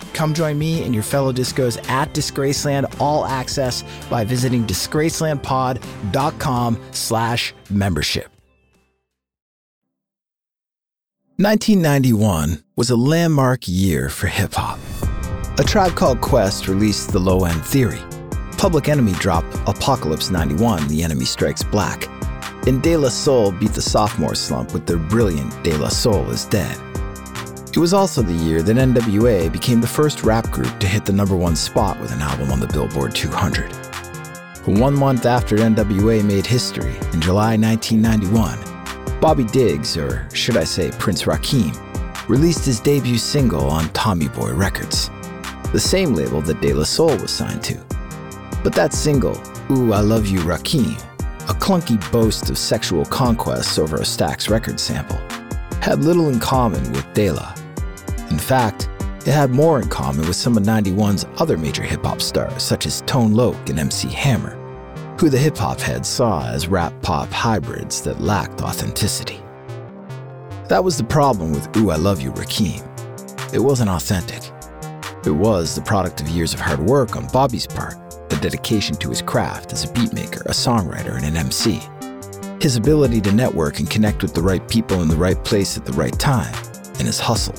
Come 0.13 0.33
join 0.33 0.57
me 0.57 0.83
and 0.83 0.93
your 0.93 1.03
fellow 1.03 1.33
discos 1.33 1.77
at 1.89 2.13
Disgraceland 2.13 2.95
All 2.99 3.25
Access 3.25 3.83
by 4.09 4.23
visiting 4.23 4.65
disgracelandpod.com 4.65 6.79
slash 6.91 7.53
membership. 7.69 8.29
1991 11.37 12.63
was 12.75 12.89
a 12.91 12.95
landmark 12.95 13.67
year 13.67 14.09
for 14.09 14.27
hip 14.27 14.53
hop. 14.53 14.77
A 15.57 15.63
Tribe 15.63 15.95
Called 15.95 16.21
Quest 16.21 16.67
released 16.67 17.11
The 17.11 17.19
Low 17.19 17.45
End 17.45 17.65
Theory. 17.65 17.99
Public 18.59 18.87
Enemy 18.87 19.13
dropped 19.13 19.55
Apocalypse 19.67 20.29
91, 20.29 20.87
The 20.87 21.01
Enemy 21.01 21.25
Strikes 21.25 21.63
Black. 21.63 22.07
And 22.67 22.83
De 22.83 22.95
La 22.95 23.09
Soul 23.09 23.51
beat 23.53 23.71
the 23.71 23.81
sophomore 23.81 24.35
slump 24.35 24.71
with 24.71 24.85
their 24.85 24.97
brilliant 24.97 25.63
De 25.63 25.75
La 25.77 25.89
Soul 25.89 26.29
is 26.29 26.45
Dead. 26.45 26.77
It 27.73 27.77
was 27.77 27.93
also 27.93 28.21
the 28.21 28.33
year 28.33 28.61
that 28.63 28.75
NWA 28.75 29.49
became 29.49 29.79
the 29.79 29.87
first 29.87 30.23
rap 30.23 30.51
group 30.51 30.77
to 30.79 30.87
hit 30.87 31.05
the 31.05 31.13
number 31.13 31.37
one 31.37 31.55
spot 31.55 31.97
with 32.01 32.11
an 32.11 32.21
album 32.21 32.51
on 32.51 32.59
the 32.59 32.67
Billboard 32.67 33.15
200. 33.15 33.71
One 34.65 34.93
month 34.93 35.25
after 35.25 35.55
NWA 35.55 36.21
made 36.21 36.45
history, 36.45 36.97
in 37.13 37.21
July 37.21 37.55
1991, 37.55 39.21
Bobby 39.21 39.45
Diggs, 39.45 39.95
or 39.95 40.27
should 40.33 40.57
I 40.57 40.65
say 40.65 40.91
Prince 40.99 41.23
Rakeem, 41.23 41.73
released 42.27 42.65
his 42.65 42.81
debut 42.81 43.17
single 43.17 43.69
on 43.69 43.87
Tommy 43.93 44.27
Boy 44.27 44.51
Records, 44.53 45.09
the 45.71 45.79
same 45.79 46.13
label 46.13 46.41
that 46.41 46.59
De 46.59 46.73
La 46.73 46.83
Soul 46.83 47.15
was 47.19 47.31
signed 47.31 47.63
to. 47.63 47.79
But 48.65 48.73
that 48.73 48.91
single, 48.91 49.41
Ooh 49.71 49.93
I 49.93 50.01
Love 50.01 50.27
You 50.27 50.39
Rakeem, 50.39 50.99
a 51.49 51.53
clunky 51.53 52.11
boast 52.11 52.49
of 52.49 52.57
sexual 52.57 53.05
conquests 53.05 53.79
over 53.79 53.95
a 53.95 54.01
Stax 54.01 54.49
record 54.49 54.77
sample, 54.77 55.21
had 55.81 56.03
little 56.03 56.27
in 56.27 56.37
common 56.37 56.83
with 56.91 57.11
De 57.13 57.31
La. 57.31 57.55
In 58.31 58.39
fact, 58.39 58.89
it 59.27 59.33
had 59.33 59.51
more 59.51 59.81
in 59.81 59.89
common 59.89 60.25
with 60.25 60.37
some 60.37 60.55
of 60.55 60.63
91's 60.63 61.25
other 61.35 61.57
major 61.57 61.83
hip 61.83 62.05
hop 62.05 62.21
stars, 62.21 62.63
such 62.63 62.85
as 62.85 63.01
Tone 63.01 63.33
Loc 63.33 63.69
and 63.69 63.77
MC 63.77 64.07
Hammer, 64.07 64.55
who 65.19 65.29
the 65.29 65.37
hip 65.37 65.57
hop 65.57 65.81
heads 65.81 66.07
saw 66.07 66.47
as 66.47 66.69
rap 66.69 66.93
pop 67.01 67.29
hybrids 67.29 68.01
that 68.03 68.21
lacked 68.21 68.61
authenticity. 68.61 69.41
That 70.69 70.81
was 70.81 70.97
the 70.97 71.03
problem 71.03 71.51
with 71.51 71.75
Ooh 71.75 71.91
I 71.91 71.97
Love 71.97 72.21
You 72.21 72.31
Rakeem. 72.31 72.81
It 73.53 73.59
wasn't 73.59 73.89
authentic. 73.89 74.49
It 75.25 75.35
was 75.35 75.75
the 75.75 75.81
product 75.81 76.21
of 76.21 76.29
years 76.29 76.53
of 76.53 76.61
hard 76.61 76.79
work 76.79 77.17
on 77.17 77.27
Bobby's 77.33 77.67
part, 77.67 77.95
a 78.31 78.37
dedication 78.37 78.95
to 78.95 79.09
his 79.09 79.21
craft 79.21 79.73
as 79.73 79.83
a 79.83 79.89
beatmaker, 79.89 80.45
a 80.45 80.51
songwriter, 80.51 81.17
and 81.17 81.25
an 81.25 81.35
MC. 81.35 81.81
His 82.61 82.77
ability 82.77 83.19
to 83.21 83.33
network 83.33 83.79
and 83.79 83.89
connect 83.89 84.21
with 84.21 84.33
the 84.33 84.41
right 84.41 84.65
people 84.69 85.01
in 85.01 85.09
the 85.09 85.17
right 85.17 85.43
place 85.43 85.77
at 85.77 85.85
the 85.85 85.91
right 85.91 86.17
time, 86.17 86.55
and 86.97 87.01
his 87.01 87.19
hustle 87.19 87.55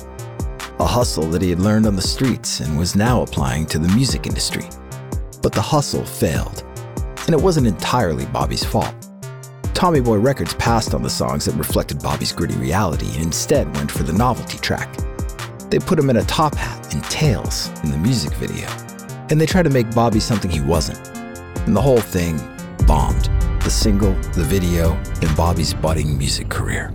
a 0.79 0.85
hustle 0.85 1.27
that 1.29 1.41
he 1.41 1.49
had 1.49 1.59
learned 1.59 1.85
on 1.85 1.95
the 1.95 2.01
streets 2.01 2.59
and 2.59 2.77
was 2.77 2.95
now 2.95 3.21
applying 3.21 3.65
to 3.67 3.79
the 3.79 3.93
music 3.95 4.25
industry. 4.25 4.67
But 5.41 5.53
the 5.53 5.61
hustle 5.61 6.05
failed, 6.05 6.63
and 7.25 7.29
it 7.29 7.41
wasn't 7.41 7.67
entirely 7.67 8.25
Bobby's 8.27 8.63
fault. 8.63 8.93
Tommy 9.73 9.99
Boy 9.99 10.17
Records 10.17 10.53
passed 10.55 10.93
on 10.93 11.03
the 11.03 11.09
songs 11.09 11.45
that 11.45 11.55
reflected 11.55 12.01
Bobby's 12.01 12.31
gritty 12.31 12.55
reality 12.55 13.07
and 13.15 13.23
instead 13.23 13.73
went 13.75 13.91
for 13.91 14.03
the 14.03 14.13
novelty 14.13 14.57
track. 14.57 14.89
They 15.69 15.79
put 15.79 15.99
him 15.99 16.09
in 16.09 16.17
a 16.17 16.23
top 16.23 16.55
hat 16.55 16.93
and 16.93 17.03
tails 17.05 17.69
in 17.83 17.91
the 17.91 17.97
music 17.97 18.33
video, 18.33 18.67
and 19.29 19.39
they 19.39 19.45
tried 19.45 19.63
to 19.63 19.69
make 19.69 19.93
Bobby 19.93 20.19
something 20.19 20.49
he 20.49 20.61
wasn't. 20.61 21.05
And 21.65 21.75
the 21.75 21.81
whole 21.81 21.99
thing 22.01 22.37
bombed 22.87 23.29
the 23.63 23.69
single, 23.69 24.13
the 24.33 24.43
video, 24.43 24.91
and 25.21 25.37
Bobby's 25.37 25.73
budding 25.73 26.17
music 26.17 26.49
career. 26.49 26.93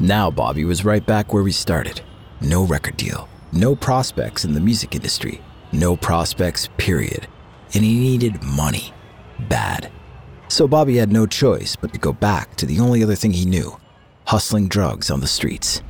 Now 0.00 0.28
Bobby 0.28 0.64
was 0.64 0.84
right 0.84 1.04
back 1.04 1.32
where 1.32 1.44
we 1.44 1.52
started. 1.52 2.00
No 2.40 2.64
record 2.64 2.96
deal, 2.96 3.28
no 3.52 3.76
prospects 3.76 4.44
in 4.44 4.52
the 4.52 4.60
music 4.60 4.94
industry, 4.96 5.40
no 5.70 5.96
prospects, 5.96 6.68
period. 6.78 7.28
And 7.74 7.84
he 7.84 8.00
needed 8.00 8.42
money. 8.42 8.92
Bad. 9.48 9.92
So 10.48 10.66
Bobby 10.66 10.96
had 10.96 11.12
no 11.12 11.26
choice 11.26 11.76
but 11.76 11.92
to 11.92 11.98
go 11.98 12.12
back 12.12 12.56
to 12.56 12.66
the 12.66 12.80
only 12.80 13.04
other 13.04 13.14
thing 13.14 13.32
he 13.32 13.44
knew 13.44 13.78
hustling 14.26 14.68
drugs 14.68 15.10
on 15.10 15.20
the 15.20 15.26
streets. 15.26 15.82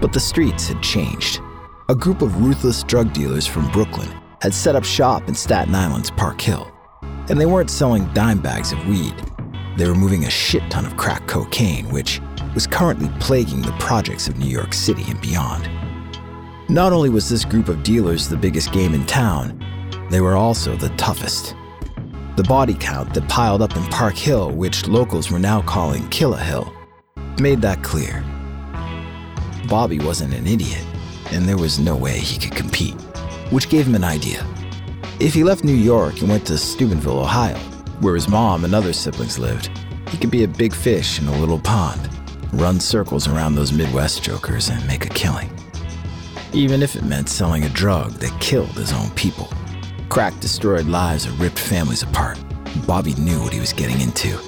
But 0.00 0.12
the 0.12 0.20
streets 0.20 0.68
had 0.68 0.82
changed. 0.82 1.40
A 1.88 1.94
group 1.94 2.22
of 2.22 2.42
ruthless 2.42 2.84
drug 2.84 3.12
dealers 3.12 3.46
from 3.46 3.70
Brooklyn 3.72 4.08
had 4.40 4.54
set 4.54 4.76
up 4.76 4.84
shop 4.84 5.28
in 5.28 5.34
Staten 5.34 5.74
Island's 5.74 6.10
Park 6.12 6.40
Hill. 6.40 6.70
And 7.28 7.40
they 7.40 7.46
weren't 7.46 7.70
selling 7.70 8.06
dime 8.14 8.40
bags 8.40 8.72
of 8.72 8.86
weed, 8.86 9.14
they 9.76 9.88
were 9.88 9.94
moving 9.94 10.24
a 10.24 10.30
shit 10.30 10.62
ton 10.70 10.86
of 10.86 10.96
crack 10.96 11.26
cocaine, 11.26 11.88
which 11.90 12.20
was 12.54 12.66
currently 12.68 13.10
plaguing 13.18 13.60
the 13.60 13.72
projects 13.80 14.28
of 14.28 14.38
New 14.38 14.48
York 14.48 14.72
City 14.72 15.02
and 15.08 15.20
beyond. 15.20 15.68
Not 16.68 16.92
only 16.92 17.10
was 17.10 17.28
this 17.28 17.44
group 17.44 17.68
of 17.68 17.82
dealers 17.82 18.28
the 18.28 18.36
biggest 18.36 18.72
game 18.72 18.94
in 18.94 19.04
town, 19.06 19.60
they 20.08 20.20
were 20.20 20.36
also 20.36 20.76
the 20.76 20.90
toughest. 20.90 21.56
The 22.36 22.44
body 22.44 22.74
count 22.74 23.12
that 23.14 23.28
piled 23.28 23.60
up 23.60 23.76
in 23.76 23.82
Park 23.86 24.14
Hill, 24.14 24.52
which 24.52 24.86
locals 24.86 25.30
were 25.30 25.38
now 25.38 25.62
calling 25.62 26.08
Killa 26.08 26.38
Hill, 26.38 26.72
made 27.40 27.60
that 27.62 27.82
clear. 27.82 28.24
Bobby 29.68 29.98
wasn't 29.98 30.34
an 30.34 30.46
idiot, 30.46 30.84
and 31.32 31.48
there 31.48 31.58
was 31.58 31.78
no 31.78 31.96
way 31.96 32.18
he 32.18 32.38
could 32.38 32.56
compete, 32.56 33.00
which 33.50 33.68
gave 33.68 33.86
him 33.86 33.94
an 33.94 34.04
idea. 34.04 34.46
If 35.20 35.34
he 35.34 35.44
left 35.44 35.64
New 35.64 35.74
York 35.74 36.20
and 36.20 36.28
went 36.28 36.46
to 36.46 36.58
Steubenville, 36.58 37.20
Ohio, 37.20 37.58
where 38.00 38.14
his 38.14 38.28
mom 38.28 38.64
and 38.64 38.74
other 38.74 38.92
siblings 38.92 39.38
lived, 39.38 39.70
he 40.08 40.18
could 40.18 40.30
be 40.30 40.44
a 40.44 40.48
big 40.48 40.72
fish 40.72 41.18
in 41.20 41.28
a 41.28 41.38
little 41.38 41.58
pond 41.58 42.10
run 42.54 42.78
circles 42.80 43.26
around 43.26 43.54
those 43.54 43.72
Midwest 43.72 44.22
jokers 44.22 44.68
and 44.68 44.86
make 44.86 45.04
a 45.04 45.08
killing. 45.08 45.50
Even 46.52 46.82
if 46.82 46.94
it 46.94 47.04
meant 47.04 47.28
selling 47.28 47.64
a 47.64 47.68
drug 47.68 48.12
that 48.14 48.40
killed 48.40 48.70
his 48.70 48.92
own 48.92 49.10
people. 49.10 49.48
Crack 50.08 50.38
destroyed 50.40 50.86
lives 50.86 51.26
and 51.26 51.38
ripped 51.38 51.58
families 51.58 52.02
apart. 52.02 52.38
Bobby 52.86 53.14
knew 53.14 53.40
what 53.40 53.52
he 53.52 53.60
was 53.60 53.72
getting 53.72 54.00
into, 54.00 54.38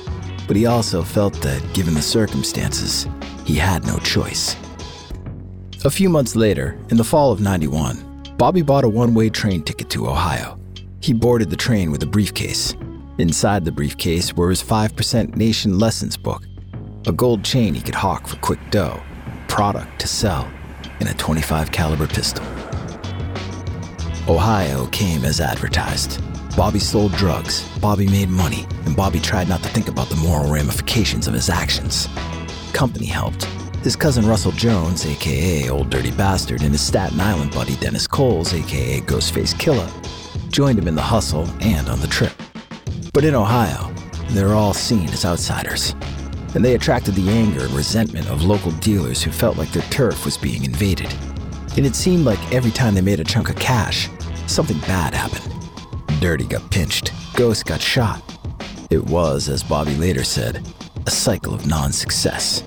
but 0.46 0.56
he 0.56 0.66
also 0.66 1.02
felt 1.02 1.34
that, 1.42 1.62
given 1.74 1.94
the 1.94 2.02
circumstances, 2.02 3.08
he 3.44 3.54
had 3.54 3.84
no 3.86 3.98
choice. 3.98 4.56
A 5.84 5.90
few 5.90 6.08
months 6.08 6.36
later, 6.36 6.78
in 6.90 6.96
the 6.96 7.04
fall 7.04 7.32
of 7.32 7.40
91, 7.40 8.34
Bobby 8.36 8.62
bought 8.62 8.84
a 8.84 8.88
one 8.88 9.14
way 9.14 9.30
train 9.30 9.62
ticket 9.62 9.90
to 9.90 10.08
Ohio. 10.08 10.58
He 11.00 11.12
boarded 11.12 11.50
the 11.50 11.56
train 11.56 11.90
with 11.90 12.02
a 12.02 12.06
briefcase. 12.06 12.74
Inside 13.18 13.64
the 13.64 13.72
briefcase 13.72 14.34
were 14.34 14.50
his 14.50 14.62
5% 14.62 15.36
Nation 15.36 15.78
Lessons 15.78 16.16
book 16.16 16.42
a 17.06 17.12
gold 17.12 17.44
chain 17.44 17.72
he 17.72 17.80
could 17.80 17.94
hawk 17.94 18.26
for 18.26 18.36
quick 18.38 18.58
dough, 18.70 19.00
product 19.46 20.00
to 20.00 20.08
sell, 20.08 20.50
and 20.98 21.08
a 21.08 21.14
25 21.14 21.70
caliber 21.70 22.06
pistol. 22.06 22.44
Ohio 24.28 24.86
came 24.88 25.24
as 25.24 25.40
advertised. 25.40 26.20
Bobby 26.56 26.80
sold 26.80 27.12
drugs, 27.12 27.68
Bobby 27.78 28.08
made 28.08 28.28
money, 28.28 28.66
and 28.86 28.96
Bobby 28.96 29.20
tried 29.20 29.48
not 29.48 29.62
to 29.62 29.68
think 29.68 29.86
about 29.88 30.08
the 30.08 30.16
moral 30.16 30.50
ramifications 30.50 31.28
of 31.28 31.34
his 31.34 31.48
actions. 31.48 32.08
Company 32.72 33.06
helped. 33.06 33.44
His 33.84 33.94
cousin 33.94 34.26
Russell 34.26 34.52
Jones, 34.52 35.06
aka 35.06 35.68
Old 35.68 35.90
Dirty 35.90 36.10
Bastard, 36.10 36.62
and 36.62 36.72
his 36.72 36.80
Staten 36.80 37.20
Island 37.20 37.52
buddy 37.52 37.76
Dennis 37.76 38.08
Coles, 38.08 38.52
aka 38.52 39.00
Ghostface 39.02 39.54
Killah, 39.54 40.50
joined 40.50 40.78
him 40.78 40.88
in 40.88 40.96
the 40.96 41.02
hustle 41.02 41.48
and 41.60 41.88
on 41.88 42.00
the 42.00 42.08
trip. 42.08 42.32
But 43.12 43.24
in 43.24 43.36
Ohio, 43.36 43.94
they're 44.30 44.54
all 44.54 44.74
seen 44.74 45.08
as 45.10 45.24
outsiders 45.24 45.94
and 46.54 46.64
they 46.64 46.74
attracted 46.74 47.14
the 47.14 47.28
anger 47.28 47.64
and 47.64 47.72
resentment 47.72 48.28
of 48.28 48.42
local 48.42 48.70
dealers 48.72 49.22
who 49.22 49.30
felt 49.30 49.56
like 49.56 49.70
their 49.72 49.82
turf 49.90 50.24
was 50.24 50.36
being 50.38 50.64
invaded. 50.64 51.12
And 51.76 51.84
it 51.84 51.94
seemed 51.94 52.24
like 52.24 52.40
every 52.52 52.70
time 52.70 52.94
they 52.94 53.00
made 53.00 53.20
a 53.20 53.24
chunk 53.24 53.50
of 53.50 53.56
cash, 53.56 54.08
something 54.46 54.78
bad 54.80 55.14
happened. 55.14 55.52
Dirty 56.20 56.44
got 56.44 56.70
pinched, 56.70 57.12
Ghost 57.34 57.66
got 57.66 57.80
shot. 57.80 58.22
It 58.90 59.04
was, 59.04 59.48
as 59.48 59.62
Bobby 59.62 59.94
later 59.96 60.24
said, 60.24 60.66
a 61.06 61.10
cycle 61.10 61.52
of 61.52 61.66
non 61.66 61.92
success. 61.92 62.62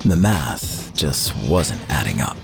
The 0.00 0.16
math 0.16 0.94
just 0.94 1.34
wasn't 1.48 1.80
adding 1.88 2.20
up. 2.20 2.36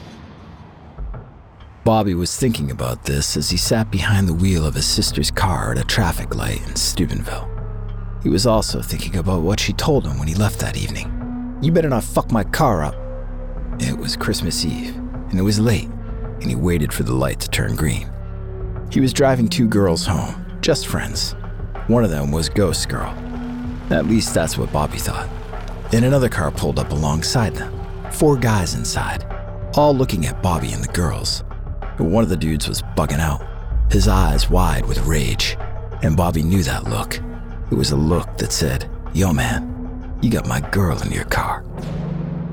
Bobby 1.85 2.15
was 2.15 2.37
thinking 2.37 2.71
about 2.71 3.05
this 3.05 3.37
as 3.37 3.51
he 3.51 3.57
sat 3.57 3.91
behind 3.91 4.29
the 4.29 4.35
wheel 4.35 4.65
of 4.65 4.75
his 4.75 4.87
sister's 4.87 5.31
car 5.31 5.73
at 5.73 5.79
a 5.79 5.85
traffic 5.85 6.35
light 6.35 6.67
in 6.69 6.77
Steubenville. 6.77 7.50
He 8.23 8.29
was 8.29 8.47
also 8.47 8.83
thinking 8.83 9.17
about 9.17 9.43
what 9.43 9.59
she 9.59 9.73
told 9.73 10.07
him 10.07 10.19
when 10.19 10.29
he 10.29 10.35
left 10.35 10.59
that 10.61 10.77
evening. 10.77 11.59
You 11.63 11.73
better 11.73 11.89
not 11.89 12.05
fuck 12.05 12.31
my 12.31 12.45
car 12.45 12.85
up. 12.85 12.95
It 13.81 13.97
was 13.97 14.17
Christmas 14.17 14.65
Eve, 14.65 14.95
and 14.97 15.39
it 15.39 15.43
was 15.43 15.59
late, 15.59 15.89
and 15.89 16.45
he 16.45 16.55
waited 16.55 16.93
for 16.93 17.03
the 17.03 17.15
light 17.15 17.41
to 17.41 17.49
turn 17.49 17.77
green. 17.77 18.11
He 18.91 19.01
was 19.01 19.15
driving 19.15 19.49
two 19.49 19.67
girls 19.67 20.05
home, 20.05 20.59
just 20.61 20.87
friends. 20.87 21.35
One 21.87 22.05
of 22.05 22.11
them 22.11 22.31
was 22.31 22.49
Ghost 22.49 22.89
Girl. 22.89 23.11
At 23.91 24.07
least 24.07 24.35
that's 24.35 24.59
what 24.59 24.73
Bobby 24.73 24.99
thought. 24.99 25.29
And 25.93 26.05
another 26.05 26.29
car 26.29 26.51
pulled 26.51 26.79
up 26.79 26.91
alongside 26.91 27.55
them. 27.55 27.73
Four 28.13 28.37
guys 28.37 28.75
inside, 28.75 29.25
all 29.75 29.97
looking 29.97 30.27
at 30.27 30.43
Bobby 30.43 30.73
and 30.73 30.85
the 30.85 30.93
girls. 30.93 31.43
One 31.97 32.23
of 32.23 32.31
the 32.31 32.37
dudes 32.37 32.69
was 32.69 32.83
bugging 32.83 33.19
out, 33.19 33.43
his 33.91 34.09
eyes 34.09 34.51
wide 34.51 34.85
with 34.87 35.07
rage. 35.07 35.57
And 36.03 36.17
Bobby 36.17 36.43
knew 36.43 36.63
that 36.65 36.85
look. 36.85 37.21
It 37.71 37.77
was 37.77 37.93
a 37.93 37.97
look 37.97 38.37
that 38.39 38.51
said, 38.51 38.91
Yo, 39.15 39.33
man, 39.33 40.19
you 40.21 40.29
got 40.29 40.49
my 40.49 40.59
girl 40.71 41.01
in 41.03 41.13
your 41.13 41.25
car. 41.27 41.65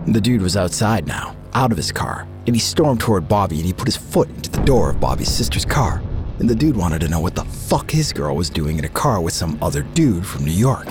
The 0.06 0.22
dude 0.22 0.44
was 0.44 0.56
outside 0.56 1.08
now, 1.08 1.36
out 1.56 1.72
of 1.72 1.78
his 1.78 1.92
car, 1.92 2.28
and 2.46 2.56
he 2.56 2.60
stormed 2.60 3.00
toward 3.00 3.28
Bobby 3.28 3.56
and 3.56 3.66
he 3.66 3.74
put 3.74 3.88
his 3.88 3.98
foot 3.98 4.30
into 4.30 4.52
the 4.52 4.64
door 4.64 4.92
of 4.92 5.00
Bobby's 5.00 5.30
sister's 5.30 5.66
car. 5.66 6.04
And 6.38 6.48
the 6.48 6.54
dude 6.54 6.78
wanted 6.78 7.02
to 7.02 7.08
know 7.08 7.20
what 7.20 7.34
the 7.34 7.46
fuck 7.46 7.90
his 7.90 8.14
girl 8.14 8.36
was 8.36 8.52
doing 8.52 8.78
in 8.78 8.86
a 8.86 8.90
car 8.90 9.20
with 9.20 9.34
some 9.34 9.58
other 9.60 9.82
dude 9.82 10.24
from 10.24 10.46
New 10.46 10.52
York. 10.52 10.88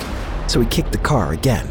So 0.47 0.59
he 0.59 0.67
kicked 0.67 0.91
the 0.91 0.97
car 0.97 1.31
again, 1.31 1.65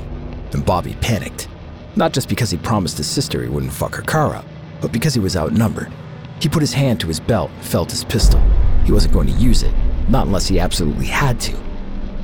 and 0.52 0.64
Bobby 0.64 0.96
panicked. 1.02 1.48
Not 1.94 2.14
just 2.14 2.26
because 2.26 2.50
he 2.50 2.56
promised 2.56 2.96
his 2.96 3.06
sister 3.06 3.42
he 3.42 3.50
wouldn't 3.50 3.72
fuck 3.74 3.94
her 3.94 4.02
car 4.02 4.34
up, 4.34 4.46
but 4.80 4.92
because 4.92 5.12
he 5.12 5.20
was 5.20 5.36
outnumbered. 5.36 5.92
He 6.40 6.48
put 6.48 6.62
his 6.62 6.72
hand 6.72 7.00
to 7.00 7.06
his 7.06 7.20
belt, 7.20 7.50
felt 7.60 7.90
his 7.90 8.02
pistol. 8.02 8.40
He 8.86 8.92
wasn't 8.92 9.12
going 9.12 9.26
to 9.26 9.34
use 9.34 9.62
it, 9.62 9.74
not 10.08 10.26
unless 10.26 10.46
he 10.46 10.58
absolutely 10.58 11.06
had 11.06 11.38
to. 11.40 11.66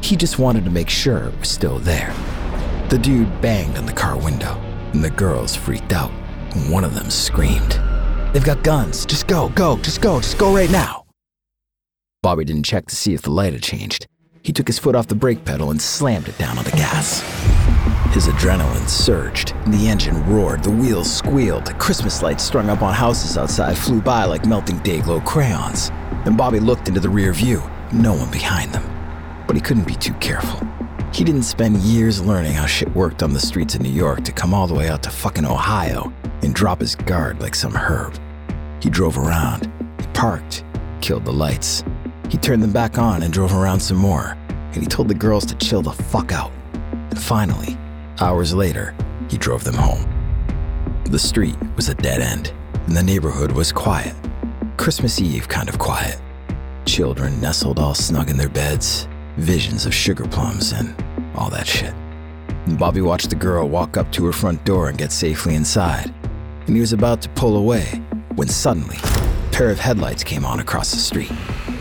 He 0.03 0.17
just 0.17 0.39
wanted 0.39 0.65
to 0.65 0.71
make 0.71 0.91
sure 0.91 1.29
it 1.29 1.39
was 1.39 1.49
still 1.49 1.79
there. 1.79 2.13
The 2.89 2.99
dude 2.99 3.41
banged 3.41 3.79
on 3.79 3.87
the 3.87 3.93
car 3.93 4.19
window, 4.19 4.55
and 4.93 5.03
the 5.03 5.11
girls 5.11 5.55
freaked 5.55 5.93
out. 5.93 6.11
One 6.69 6.85
of 6.85 6.95
them 6.95 7.09
screamed, 7.09 7.81
They've 8.33 8.45
got 8.45 8.65
guns. 8.65 9.05
Just 9.07 9.27
go, 9.27 9.51
go, 9.51 9.77
just 9.79 10.01
go, 10.01 10.19
just 10.21 10.39
go 10.39 10.55
right 10.55 10.71
now. 10.71 11.05
Bobby 12.23 12.45
didn't 12.45 12.65
check 12.65 12.87
to 12.87 12.97
see 12.97 13.15
if 13.15 13.23
the 13.23 13.31
light 13.31 13.53
had 13.53 13.63
changed. 13.63 14.07
He 14.43 14.53
took 14.53 14.67
his 14.67 14.79
foot 14.79 14.97
off 14.97 15.07
the 15.07 15.15
brake 15.15 15.45
pedal 15.45 15.71
and 15.71 15.81
slammed 15.81 16.29
it 16.29 16.39
down 16.39 16.59
on 16.59 16.65
the 16.65 16.71
gas. 16.73 17.21
His 18.13 18.27
adrenaline 18.27 18.89
surged, 18.89 19.53
and 19.65 19.73
the 19.73 19.89
engine 19.89 20.25
roared, 20.27 20.63
the 20.63 20.71
wheels 20.71 21.13
squealed, 21.13 21.79
Christmas 21.79 22.23
lights 22.23 22.45
strung 22.45 22.69
up 22.69 22.83
on 22.83 22.93
houses 22.95 23.39
outside 23.39 23.77
flew 23.77 24.01
by 24.01 24.25
like 24.25 24.47
melting 24.47 24.79
day-glow 24.81 25.21
crayons. 25.21 25.91
And 26.27 26.37
Bobby 26.37 26.61
looked 26.61 26.89
into 26.89 27.01
the 27.01 27.09
rear 27.09 27.33
view, 27.33 27.63
no 27.93 28.15
one 28.15 28.31
behind 28.31 28.73
them. 28.73 29.02
But 29.53 29.59
he 29.59 29.65
couldn't 29.65 29.87
be 29.87 29.97
too 29.97 30.15
careful. 30.15 30.67
He 31.13 31.25
didn't 31.25 31.43
spend 31.43 31.77
years 31.81 32.23
learning 32.23 32.55
how 32.55 32.65
shit 32.65 32.89
worked 32.97 33.23
on 33.23 33.35
the 33.35 33.39
streets 33.39 33.75
of 33.75 33.83
New 33.83 33.91
York 33.91 34.25
to 34.25 34.33
come 34.33 34.55
all 34.55 34.67
the 34.67 34.73
way 34.73 34.89
out 34.89 35.03
to 35.03 35.11
fucking 35.11 35.45
Ohio 35.45 36.11
and 36.41 36.55
drop 36.55 36.81
his 36.81 36.97
guard 36.97 37.39
like 37.43 37.55
some 37.55 37.75
herb. 37.75 38.19
He 38.81 38.89
drove 38.89 39.19
around, 39.19 39.71
he 40.01 40.07
parked, 40.15 40.65
killed 41.03 41.27
the 41.27 41.35
lights. 41.35 41.85
He 42.31 42.39
turned 42.39 42.63
them 42.63 42.73
back 42.73 42.97
on 42.97 43.23
and 43.23 43.31
drove 43.31 43.53
around 43.53 43.81
some 43.81 43.99
more, 43.99 44.39
and 44.49 44.77
he 44.77 44.87
told 44.87 45.09
the 45.09 45.15
girls 45.15 45.45
to 45.45 45.55
chill 45.57 45.83
the 45.83 45.93
fuck 45.93 46.33
out. 46.33 46.51
And 47.11 47.21
finally, 47.21 47.77
hours 48.21 48.55
later, 48.55 48.95
he 49.29 49.37
drove 49.37 49.65
them 49.65 49.75
home. 49.75 50.09
The 51.05 51.19
street 51.19 51.57
was 51.77 51.91
a 51.91 51.95
dead 51.95 52.23
end, 52.23 52.55
and 52.87 52.97
the 52.97 53.03
neighborhood 53.03 53.53
was 53.53 53.71
quiet. 53.71 54.15
Christmas 54.79 55.21
Eve 55.21 55.47
kind 55.47 55.69
of 55.69 55.79
quiet. 55.79 56.19
Children 56.87 57.39
nestled 57.39 57.79
all 57.79 57.95
snug 57.95 58.31
in 58.31 58.39
their 58.39 58.49
beds, 58.49 59.09
visions 59.37 59.87
of 59.87 59.95
sugar 59.95 60.27
plums 60.29 60.73
and 60.73 60.95
all 61.35 61.51
that 61.51 61.67
shit. 61.67 61.95
And 62.67 62.79
Bobby 62.79 63.01
watched 63.01 63.31
the 63.31 63.37
girl 63.37 63.69
walk 63.69 63.97
up 63.97 64.13
to 64.13 64.25
her 64.27 64.33
front 64.33 64.65
door 64.65 64.89
and 64.89 64.99
get 64.99 65.13
safely 65.13 65.55
inside. 65.55 66.13
And 66.67 66.77
he 66.77 66.81
was 66.81 66.93
about 66.93 67.23
to 67.23 67.29
pull 67.31 67.57
away 67.57 68.03
when 68.37 68.49
suddenly, 68.49 68.97
a 69.03 69.51
pair 69.53 69.71
of 69.71 69.79
headlights 69.79 70.23
came 70.23 70.45
on 70.45 70.61
across 70.61 70.91
the 70.91 70.99
street. 70.99 71.31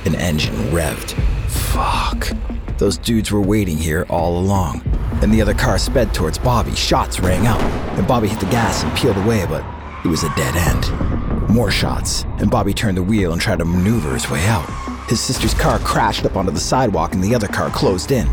An 0.05 0.15
engine 0.15 0.55
revved. 0.71 1.11
Fuck. 1.49 2.31
Those 2.77 2.97
dudes 2.97 3.31
were 3.31 3.41
waiting 3.41 3.77
here 3.77 4.05
all 4.09 4.39
along. 4.39 4.81
And 5.21 5.31
the 5.31 5.41
other 5.41 5.53
car 5.53 5.77
sped 5.77 6.13
towards 6.13 6.39
Bobby. 6.39 6.73
Shots 6.73 7.19
rang 7.19 7.45
out, 7.45 7.61
and 7.97 8.07
Bobby 8.07 8.27
hit 8.27 8.39
the 8.39 8.47
gas 8.47 8.83
and 8.83 8.97
peeled 8.97 9.17
away, 9.17 9.45
but 9.45 9.63
it 10.03 10.07
was 10.07 10.23
a 10.23 10.33
dead 10.35 10.55
end. 10.55 11.49
More 11.49 11.69
shots, 11.69 12.23
and 12.39 12.49
Bobby 12.49 12.73
turned 12.73 12.97
the 12.97 13.03
wheel 13.03 13.33
and 13.33 13.41
tried 13.41 13.59
to 13.59 13.65
maneuver 13.65 14.13
his 14.13 14.29
way 14.29 14.43
out. 14.47 14.67
His 15.11 15.19
sister's 15.19 15.53
car 15.53 15.77
crashed 15.79 16.23
up 16.23 16.37
onto 16.37 16.51
the 16.51 16.59
sidewalk 16.61 17.13
and 17.13 17.21
the 17.21 17.35
other 17.35 17.49
car 17.49 17.69
closed 17.69 18.13
in. 18.13 18.27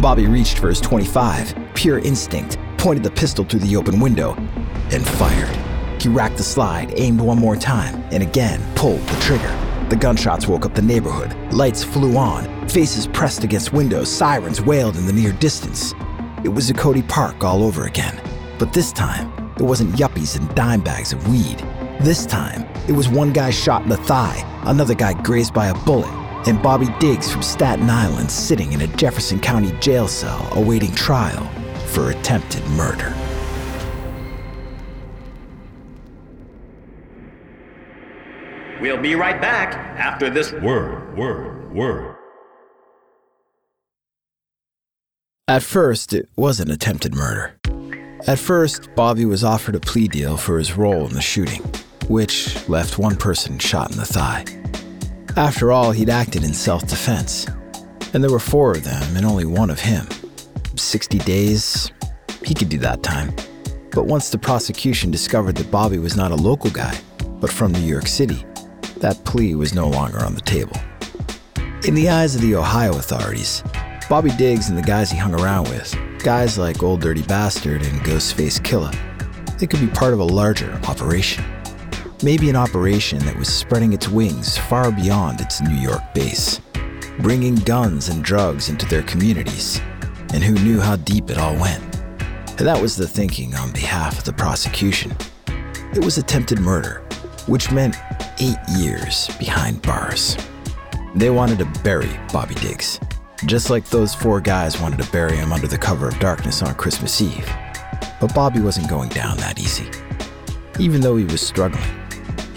Bobby 0.00 0.26
reached 0.26 0.58
for 0.58 0.68
his 0.68 0.80
25, 0.80 1.54
pure 1.74 2.00
instinct, 2.00 2.58
pointed 2.76 3.04
the 3.04 3.10
pistol 3.12 3.44
through 3.44 3.60
the 3.60 3.76
open 3.76 4.00
window, 4.00 4.34
and 4.90 5.06
fired. 5.06 5.56
He 6.02 6.08
racked 6.08 6.36
the 6.36 6.42
slide, 6.42 6.92
aimed 6.96 7.20
one 7.20 7.38
more 7.38 7.54
time, 7.54 8.02
and 8.10 8.20
again 8.20 8.60
pulled 8.74 9.00
the 9.02 9.20
trigger. 9.20 9.86
The 9.90 9.94
gunshots 9.94 10.48
woke 10.48 10.66
up 10.66 10.74
the 10.74 10.82
neighborhood. 10.82 11.36
Lights 11.52 11.84
flew 11.84 12.16
on, 12.16 12.68
faces 12.68 13.06
pressed 13.06 13.44
against 13.44 13.72
windows, 13.72 14.10
sirens 14.10 14.60
wailed 14.60 14.96
in 14.96 15.06
the 15.06 15.12
near 15.12 15.30
distance. 15.30 15.94
It 16.42 16.48
was 16.48 16.68
Zuccotti 16.68 17.08
Park 17.08 17.44
all 17.44 17.62
over 17.62 17.84
again. 17.84 18.20
But 18.58 18.72
this 18.72 18.90
time, 18.90 19.52
it 19.56 19.62
wasn't 19.62 19.94
yuppies 19.94 20.36
and 20.36 20.52
dime 20.56 20.80
bags 20.80 21.12
of 21.12 21.28
weed. 21.28 21.58
This 22.00 22.26
time, 22.26 22.67
it 22.88 22.92
was 22.92 23.08
one 23.08 23.32
guy 23.32 23.50
shot 23.50 23.82
in 23.82 23.88
the 23.88 23.96
thigh, 23.98 24.42
another 24.64 24.94
guy 24.94 25.12
grazed 25.22 25.52
by 25.52 25.68
a 25.68 25.74
bullet, 25.84 26.10
and 26.48 26.62
Bobby 26.62 26.88
Diggs 26.98 27.30
from 27.30 27.42
Staten 27.42 27.90
Island 27.90 28.30
sitting 28.30 28.72
in 28.72 28.80
a 28.80 28.86
Jefferson 28.96 29.38
County 29.38 29.72
jail 29.80 30.08
cell 30.08 30.48
awaiting 30.52 30.94
trial 30.94 31.44
for 31.88 32.10
attempted 32.10 32.66
murder. 32.68 33.14
We'll 38.80 39.02
be 39.02 39.14
right 39.14 39.40
back 39.40 39.74
after 39.98 40.30
this 40.30 40.52
word, 40.52 41.16
word, 41.16 41.74
word. 41.74 42.14
At 45.48 45.62
first, 45.62 46.12
it 46.12 46.28
wasn't 46.36 46.70
attempted 46.70 47.14
murder. 47.14 47.58
At 48.26 48.38
first, 48.38 48.94
Bobby 48.94 49.24
was 49.24 49.42
offered 49.42 49.74
a 49.74 49.80
plea 49.80 50.08
deal 50.08 50.36
for 50.36 50.58
his 50.58 50.76
role 50.76 51.06
in 51.06 51.14
the 51.14 51.22
shooting, 51.22 51.62
which 52.08 52.68
left 52.68 52.98
one 52.98 53.16
person 53.16 53.58
shot 53.58 53.90
in 53.90 53.96
the 53.96 54.04
thigh. 54.04 54.44
After 55.36 55.70
all, 55.70 55.92
he'd 55.92 56.10
acted 56.10 56.42
in 56.42 56.52
self 56.52 56.86
defense, 56.86 57.46
and 58.12 58.24
there 58.24 58.30
were 58.30 58.38
four 58.38 58.72
of 58.72 58.84
them 58.84 59.16
and 59.16 59.24
only 59.24 59.44
one 59.44 59.70
of 59.70 59.78
him. 59.78 60.08
60 60.74 61.18
days, 61.18 61.92
he 62.44 62.54
could 62.54 62.68
do 62.68 62.78
that 62.78 63.02
time. 63.02 63.34
But 63.92 64.06
once 64.06 64.30
the 64.30 64.38
prosecution 64.38 65.10
discovered 65.10 65.56
that 65.56 65.70
Bobby 65.70 65.98
was 65.98 66.16
not 66.16 66.32
a 66.32 66.36
local 66.36 66.70
guy, 66.70 66.98
but 67.40 67.50
from 67.50 67.72
New 67.72 67.80
York 67.80 68.06
City, 68.06 68.44
that 68.98 69.24
plea 69.24 69.54
was 69.54 69.74
no 69.74 69.88
longer 69.88 70.24
on 70.24 70.34
the 70.34 70.40
table. 70.40 70.76
In 71.86 71.94
the 71.94 72.08
eyes 72.08 72.34
of 72.34 72.40
the 72.40 72.56
Ohio 72.56 72.92
authorities, 72.92 73.62
Bobby 74.08 74.30
Diggs 74.30 74.68
and 74.68 74.78
the 74.78 74.82
guys 74.82 75.10
he 75.10 75.18
hung 75.18 75.38
around 75.38 75.68
with, 75.68 75.94
guys 76.18 76.58
like 76.58 76.82
Old 76.82 77.00
Dirty 77.00 77.22
Bastard 77.22 77.82
and 77.82 78.00
Ghostface 78.00 78.60
Killah, 78.60 78.96
they 79.58 79.66
could 79.66 79.80
be 79.80 79.86
part 79.88 80.12
of 80.12 80.20
a 80.20 80.24
larger 80.24 80.72
operation. 80.88 81.44
Maybe 82.20 82.50
an 82.50 82.56
operation 82.56 83.20
that 83.20 83.36
was 83.36 83.46
spreading 83.46 83.92
its 83.92 84.08
wings 84.08 84.58
far 84.58 84.90
beyond 84.90 85.40
its 85.40 85.60
New 85.60 85.76
York 85.76 86.02
base, 86.14 86.60
bringing 87.20 87.54
guns 87.54 88.08
and 88.08 88.24
drugs 88.24 88.68
into 88.68 88.86
their 88.86 89.04
communities, 89.04 89.80
and 90.34 90.42
who 90.42 90.54
knew 90.64 90.80
how 90.80 90.96
deep 90.96 91.30
it 91.30 91.38
all 91.38 91.54
went. 91.54 91.92
That 92.56 92.82
was 92.82 92.96
the 92.96 93.06
thinking 93.06 93.54
on 93.54 93.70
behalf 93.70 94.18
of 94.18 94.24
the 94.24 94.32
prosecution. 94.32 95.14
It 95.94 96.04
was 96.04 96.18
attempted 96.18 96.58
murder, 96.58 97.04
which 97.46 97.70
meant 97.70 97.94
eight 98.40 98.58
years 98.76 99.28
behind 99.38 99.80
bars. 99.82 100.36
They 101.14 101.30
wanted 101.30 101.60
to 101.60 101.82
bury 101.84 102.10
Bobby 102.32 102.56
Diggs, 102.56 102.98
just 103.46 103.70
like 103.70 103.84
those 103.84 104.12
four 104.12 104.40
guys 104.40 104.80
wanted 104.80 105.00
to 105.00 105.12
bury 105.12 105.36
him 105.36 105.52
under 105.52 105.68
the 105.68 105.78
cover 105.78 106.08
of 106.08 106.18
darkness 106.18 106.62
on 106.62 106.74
Christmas 106.74 107.20
Eve. 107.20 107.48
But 108.20 108.34
Bobby 108.34 108.58
wasn't 108.58 108.90
going 108.90 109.10
down 109.10 109.36
that 109.36 109.60
easy. 109.60 109.88
Even 110.80 111.00
though 111.00 111.16
he 111.16 111.24
was 111.24 111.40
struggling, 111.40 111.88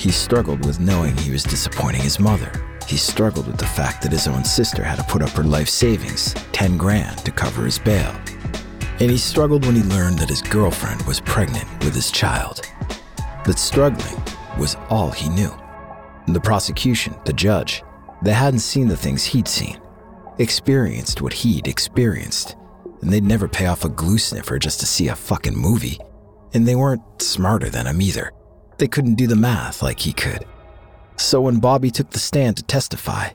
he 0.02 0.12
struggled 0.12 0.66
with 0.66 0.80
knowing 0.80 1.16
he 1.16 1.30
was 1.30 1.44
disappointing 1.44 2.02
his 2.02 2.20
mother. 2.20 2.52
He 2.88 2.98
struggled 2.98 3.46
with 3.46 3.58
the 3.58 3.68
fact 3.68 4.02
that 4.02 4.12
his 4.12 4.28
own 4.28 4.44
sister 4.44 4.84
had 4.84 4.96
to 4.98 5.04
put 5.04 5.22
up 5.22 5.30
her 5.32 5.44
life 5.44 5.70
savings, 5.70 6.34
10 6.54 6.76
grand, 6.76 7.20
to 7.20 7.32
cover 7.32 7.66
his 7.66 7.78
bail. 7.78 8.12
And 9.00 9.12
he 9.12 9.18
struggled 9.18 9.64
when 9.64 9.76
he 9.76 9.84
learned 9.84 10.18
that 10.18 10.30
his 10.30 10.42
girlfriend 10.42 11.04
was 11.04 11.22
pregnant 11.22 11.68
with 11.84 11.94
his 11.94 12.10
child. 12.10 12.62
But 13.46 13.60
struggling 13.60 14.20
was 14.58 14.76
all 14.90 15.12
he 15.12 15.30
knew. 15.30 15.52
The 16.28 16.42
prosecution, 16.42 17.16
the 17.26 17.34
judge, 17.34 17.84
They 18.24 18.34
hadn't 18.34 18.60
seen 18.62 18.88
the 18.88 18.98
things 18.98 19.24
he'd 19.24 19.48
seen, 19.48 19.80
experienced 20.40 21.22
what 21.22 21.34
he'd 21.34 21.68
experienced, 21.68 22.56
and 23.02 23.14
they'd 23.14 23.24
never 23.24 23.48
pay 23.48 23.68
off 23.68 23.86
a 23.86 23.90
glue 23.90 24.18
sniffer 24.18 24.58
just 24.58 24.80
to 24.80 24.88
see 24.88 25.10
a 25.10 25.16
fucking 25.16 25.58
movie. 25.58 26.00
And 26.54 26.68
they 26.68 26.76
weren't 26.76 27.04
smarter 27.22 27.70
than 27.70 27.86
him 27.86 28.02
either. 28.02 28.32
They 28.82 28.88
couldn't 28.88 29.14
do 29.14 29.28
the 29.28 29.36
math 29.36 29.84
like 29.84 30.00
he 30.00 30.12
could. 30.12 30.44
So 31.16 31.42
when 31.42 31.60
Bobby 31.60 31.92
took 31.92 32.10
the 32.10 32.18
stand 32.18 32.58
to 32.58 32.64
testify, 32.64 33.30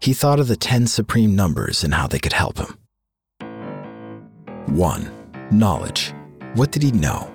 he 0.00 0.12
thought 0.12 0.40
of 0.40 0.48
the 0.48 0.56
10 0.56 0.88
supreme 0.88 1.36
numbers 1.36 1.84
and 1.84 1.94
how 1.94 2.08
they 2.08 2.18
could 2.18 2.32
help 2.32 2.58
him. 2.58 2.76
1. 4.74 5.08
Knowledge. 5.52 6.12
What 6.54 6.72
did 6.72 6.82
he 6.82 6.90
know? 6.90 7.32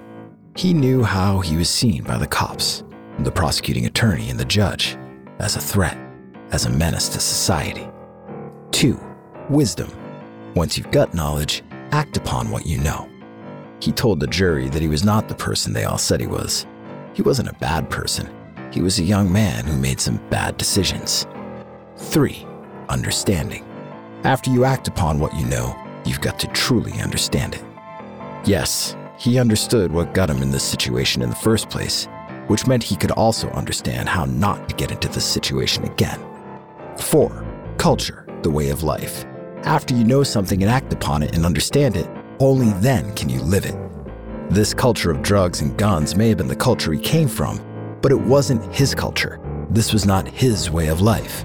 He 0.58 0.74
knew 0.74 1.04
how 1.04 1.40
he 1.40 1.56
was 1.56 1.70
seen 1.70 2.04
by 2.04 2.18
the 2.18 2.28
cops, 2.28 2.84
the 3.20 3.32
prosecuting 3.32 3.86
attorney, 3.86 4.30
and 4.30 4.38
the 4.38 4.44
judge 4.44 4.98
as 5.40 5.56
a 5.56 5.62
threat, 5.62 5.98
as 6.52 6.66
a 6.66 6.70
menace 6.70 7.08
to 7.08 7.22
society. 7.22 7.88
2. 8.74 9.00
Wisdom. 9.50 9.90
Once 10.54 10.78
you've 10.78 10.92
got 10.92 11.14
knowledge, 11.14 11.64
act 11.92 12.18
upon 12.18 12.52
what 12.52 12.66
you 12.66 12.78
know. 12.80 13.08
He 13.80 13.94
told 13.94 14.20
the 14.20 14.28
jury 14.28 14.68
that 14.68 14.82
he 14.82 14.90
was 14.90 15.06
not 15.06 15.30
the 15.30 15.36
person 15.36 15.72
they 15.72 15.86
all 15.86 15.98
said 15.98 16.20
he 16.20 16.28
was. 16.28 16.66
He 17.18 17.24
wasn't 17.24 17.50
a 17.50 17.54
bad 17.54 17.90
person. 17.90 18.30
He 18.72 18.80
was 18.80 19.00
a 19.00 19.04
young 19.04 19.34
man 19.34 19.66
who 19.66 19.76
made 19.76 20.00
some 20.00 20.22
bad 20.30 20.56
decisions. 20.56 21.26
3. 21.96 22.46
Understanding. 22.90 23.66
After 24.24 24.52
you 24.52 24.66
act 24.66 24.88
upon 24.88 25.18
what 25.18 25.36
you 25.36 25.44
know, 25.48 25.76
you've 26.06 26.22
got 26.22 26.38
to 26.38 26.48
truly 26.50 27.02
understand 27.02 27.56
it. 27.56 27.64
Yes, 28.46 28.96
he 29.18 29.40
understood 29.40 29.92
what 29.92 30.14
got 30.14 30.30
him 30.30 30.44
in 30.44 30.52
this 30.52 30.64
situation 30.64 31.24
in 31.24 31.32
the 31.32 31.36
first 31.38 31.72
place, 31.72 32.08
which 32.46 32.68
meant 32.68 32.84
he 32.84 32.96
could 32.96 33.10
also 33.10 33.50
understand 33.50 34.08
how 34.08 34.26
not 34.26 34.70
to 34.70 34.76
get 34.76 34.92
into 34.92 35.08
this 35.08 35.26
situation 35.26 35.86
again. 35.86 36.24
4. 37.00 37.44
Culture, 37.80 38.28
the 38.44 38.52
way 38.52 38.70
of 38.70 38.84
life. 38.84 39.26
After 39.64 39.96
you 39.96 40.04
know 40.04 40.22
something 40.22 40.62
and 40.62 40.72
act 40.72 40.94
upon 40.94 41.24
it 41.24 41.36
and 41.36 41.48
understand 41.48 41.98
it, 41.98 42.08
only 42.40 42.70
then 42.74 43.12
can 43.16 43.28
you 43.28 43.42
live 43.42 43.66
it. 43.66 43.76
This 44.50 44.74
culture 44.74 45.12
of 45.12 45.22
drugs 45.22 45.60
and 45.60 45.78
guns 45.78 46.16
may 46.16 46.30
have 46.30 46.38
been 46.38 46.48
the 46.48 46.56
culture 46.56 46.94
he 46.94 47.00
came 47.00 47.28
from, 47.28 47.60
but 48.02 48.14
it 48.14 48.20
wasn't 48.20 48.74
his 48.74 48.96
culture. 48.96 49.42
This 49.70 49.92
was 49.92 50.06
not 50.06 50.26
his 50.26 50.72
way 50.72 50.88
of 50.88 51.02
life. 51.02 51.44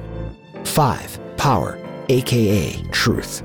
5. 0.63 1.37
Power, 1.37 1.85
aka 2.09 2.81
truth. 2.93 3.43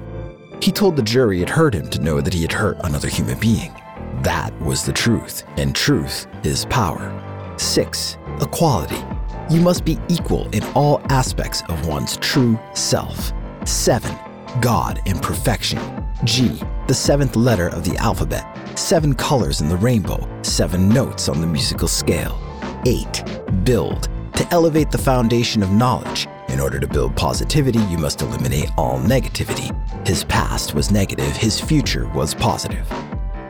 He 0.62 0.72
told 0.72 0.96
the 0.96 1.02
jury 1.02 1.42
it 1.42 1.50
hurt 1.50 1.74
him 1.74 1.90
to 1.90 2.02
know 2.02 2.22
that 2.22 2.36
he 2.36 2.44
had 2.44 2.52
hurt 2.52 2.78
another 2.84 3.08
human 3.08 3.40
being. 3.40 3.74
That 4.22 4.54
was 4.62 4.86
the 4.86 4.94
truth, 4.94 5.44
and 5.58 5.76
truth 5.76 6.28
is 6.44 6.66
power. 6.66 7.12
6. 7.58 8.18
Equality. 8.40 9.04
You 9.50 9.62
must 9.62 9.84
be 9.84 9.98
equal 10.08 10.48
in 10.50 10.64
all 10.76 11.02
aspects 11.10 11.64
of 11.68 11.88
one's 11.88 12.18
true 12.18 12.60
self. 12.76 13.34
7. 13.66 14.16
God 14.62 15.02
and 15.08 15.20
perfection. 15.20 15.80
G, 16.26 16.62
the 16.88 16.94
seventh 16.94 17.36
letter 17.36 17.70
of 17.70 17.84
the 17.84 17.98
alphabet. 17.98 18.46
Seven 18.78 19.16
colors 19.16 19.60
in 19.60 19.70
the 19.70 19.76
rainbow. 19.76 20.20
Seven 20.44 20.88
notes 20.88 21.30
on 21.30 21.42
the 21.42 21.48
musical 21.48 21.88
scale. 21.88 22.38
8. 22.86 23.24
Build. 23.64 24.08
To 24.36 24.48
elevate 24.52 24.92
the 24.92 25.00
foundation 25.00 25.64
of 25.64 25.72
knowledge. 25.72 26.28
In 26.48 26.60
order 26.60 26.80
to 26.80 26.88
build 26.88 27.16
positivity, 27.16 27.80
you 27.90 27.98
must 27.98 28.22
eliminate 28.22 28.70
all 28.78 29.00
negativity. 29.00 29.74
His 30.08 30.24
past 30.26 30.76
was 30.76 30.92
negative, 30.92 31.36
his 31.36 31.60
future 31.60 32.08
was 32.10 32.36
positive. 32.36 32.88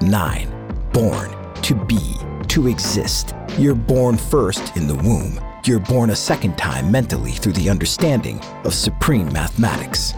9. 0.02 0.48
Born. 0.94 1.36
To 1.62 1.76
be. 1.76 2.16
To 2.48 2.70
exist. 2.70 3.36
You're 3.58 3.76
born 3.76 4.16
first 4.16 4.78
in 4.78 4.88
the 4.88 4.96
womb. 4.96 5.42
You're 5.66 5.82
born 5.82 6.12
a 6.12 6.16
second 6.16 6.58
time 6.58 6.90
mentally 6.90 7.34
through 7.34 7.54
the 7.54 7.70
understanding 7.70 8.40
of 8.64 8.74
supreme 8.74 9.28
mathematics. 9.34 10.14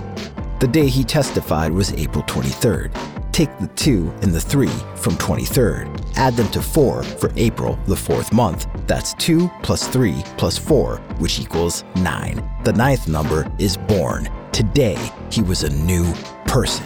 The 0.59 0.67
day 0.67 0.85
he 0.85 1.03
testified 1.03 1.71
was 1.71 1.93
April 1.93 2.23
23rd. 2.25 3.18
Take 3.39 3.57
the 3.59 3.67
2 3.67 4.15
and 4.21 4.33
the 4.33 4.41
3 4.41 4.67
from 4.97 5.13
23rd, 5.13 6.11
add 6.17 6.35
them 6.35 6.49
to 6.49 6.61
4 6.61 7.03
for 7.03 7.31
April, 7.37 7.79
the 7.85 7.95
fourth 7.95 8.33
month. 8.33 8.67
That's 8.85 9.13
2 9.13 9.49
plus 9.63 9.87
3 9.87 10.11
plus 10.35 10.57
4, 10.57 10.97
which 11.19 11.39
equals 11.39 11.85
9. 11.95 12.43
The 12.65 12.73
ninth 12.73 13.07
number 13.07 13.49
is 13.57 13.77
born. 13.77 14.29
Today, 14.51 14.97
he 15.31 15.41
was 15.41 15.63
a 15.63 15.69
new 15.69 16.11
person. 16.47 16.85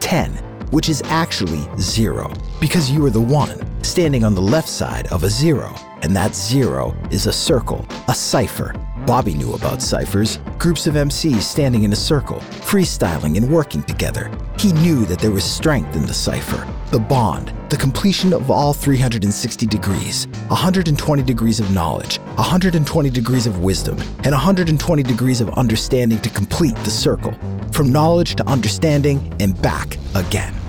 10, 0.00 0.53
which 0.74 0.88
is 0.88 1.02
actually 1.06 1.64
0, 1.78 2.32
because 2.60 2.90
you 2.90 3.06
are 3.06 3.10
the 3.10 3.20
one 3.20 3.56
standing 3.84 4.24
on 4.24 4.34
the 4.34 4.42
left 4.42 4.68
side 4.68 5.06
of 5.12 5.22
a 5.22 5.30
0, 5.30 5.72
and 6.02 6.16
that 6.16 6.34
0 6.34 6.96
is 7.12 7.28
a 7.28 7.32
circle, 7.32 7.86
a 8.08 8.14
cipher, 8.14 8.74
Bobby 9.06 9.34
knew 9.34 9.52
about 9.52 9.82
ciphers, 9.82 10.38
groups 10.58 10.86
of 10.86 10.94
MCs 10.94 11.42
standing 11.42 11.82
in 11.82 11.92
a 11.92 11.96
circle, 11.96 12.38
freestyling 12.38 13.36
and 13.36 13.50
working 13.50 13.82
together. 13.82 14.30
He 14.58 14.72
knew 14.72 15.04
that 15.06 15.18
there 15.18 15.30
was 15.30 15.44
strength 15.44 15.94
in 15.94 16.06
the 16.06 16.14
cipher, 16.14 16.66
the 16.90 16.98
bond, 16.98 17.52
the 17.68 17.76
completion 17.76 18.32
of 18.32 18.50
all 18.50 18.72
360 18.72 19.66
degrees, 19.66 20.26
120 20.48 21.22
degrees 21.22 21.60
of 21.60 21.70
knowledge, 21.70 22.18
120 22.36 23.10
degrees 23.10 23.46
of 23.46 23.62
wisdom, 23.62 23.98
and 24.24 24.32
120 24.32 25.02
degrees 25.02 25.40
of 25.40 25.50
understanding 25.50 26.18
to 26.20 26.30
complete 26.30 26.76
the 26.76 26.90
circle, 26.90 27.34
from 27.72 27.92
knowledge 27.92 28.36
to 28.36 28.48
understanding 28.48 29.34
and 29.38 29.60
back 29.60 29.98
again. 30.14 30.63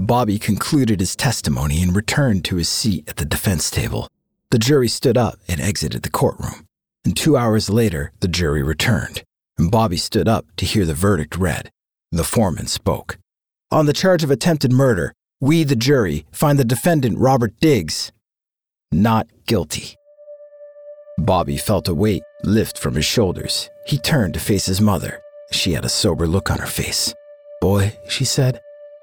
Bobby 0.00 0.38
concluded 0.38 0.98
his 0.98 1.14
testimony 1.14 1.82
and 1.82 1.94
returned 1.94 2.42
to 2.46 2.56
his 2.56 2.70
seat 2.70 3.06
at 3.06 3.16
the 3.16 3.26
defense 3.26 3.70
table. 3.70 4.08
The 4.50 4.58
jury 4.58 4.88
stood 4.88 5.18
up 5.18 5.34
and 5.46 5.60
exited 5.60 6.02
the 6.02 6.10
courtroom. 6.10 6.66
And 7.04 7.14
two 7.14 7.36
hours 7.36 7.68
later, 7.68 8.10
the 8.20 8.28
jury 8.28 8.62
returned, 8.62 9.22
and 9.58 9.70
Bobby 9.70 9.98
stood 9.98 10.26
up 10.26 10.46
to 10.56 10.64
hear 10.64 10.86
the 10.86 10.94
verdict 10.94 11.36
read. 11.36 11.70
The 12.12 12.24
foreman 12.24 12.66
spoke. 12.66 13.18
On 13.70 13.84
the 13.84 13.92
charge 13.92 14.24
of 14.24 14.30
attempted 14.30 14.72
murder, 14.72 15.12
we, 15.38 15.64
the 15.64 15.76
jury, 15.76 16.24
find 16.32 16.58
the 16.58 16.64
defendant, 16.64 17.18
Robert 17.18 17.52
Diggs, 17.60 18.10
not 18.90 19.28
guilty. 19.46 19.96
Bobby 21.18 21.58
felt 21.58 21.88
a 21.88 21.94
weight 21.94 22.22
lift 22.42 22.78
from 22.78 22.94
his 22.94 23.04
shoulders. 23.04 23.68
He 23.86 23.98
turned 23.98 24.32
to 24.32 24.40
face 24.40 24.64
his 24.64 24.80
mother. 24.80 25.20
She 25.52 25.74
had 25.74 25.84
a 25.84 25.90
sober 25.90 26.26
look 26.26 26.50
on 26.50 26.58
her 26.58 26.66
face. 26.66 27.12
Boy, 27.60 27.98
she 28.08 28.24
said, 28.24 28.60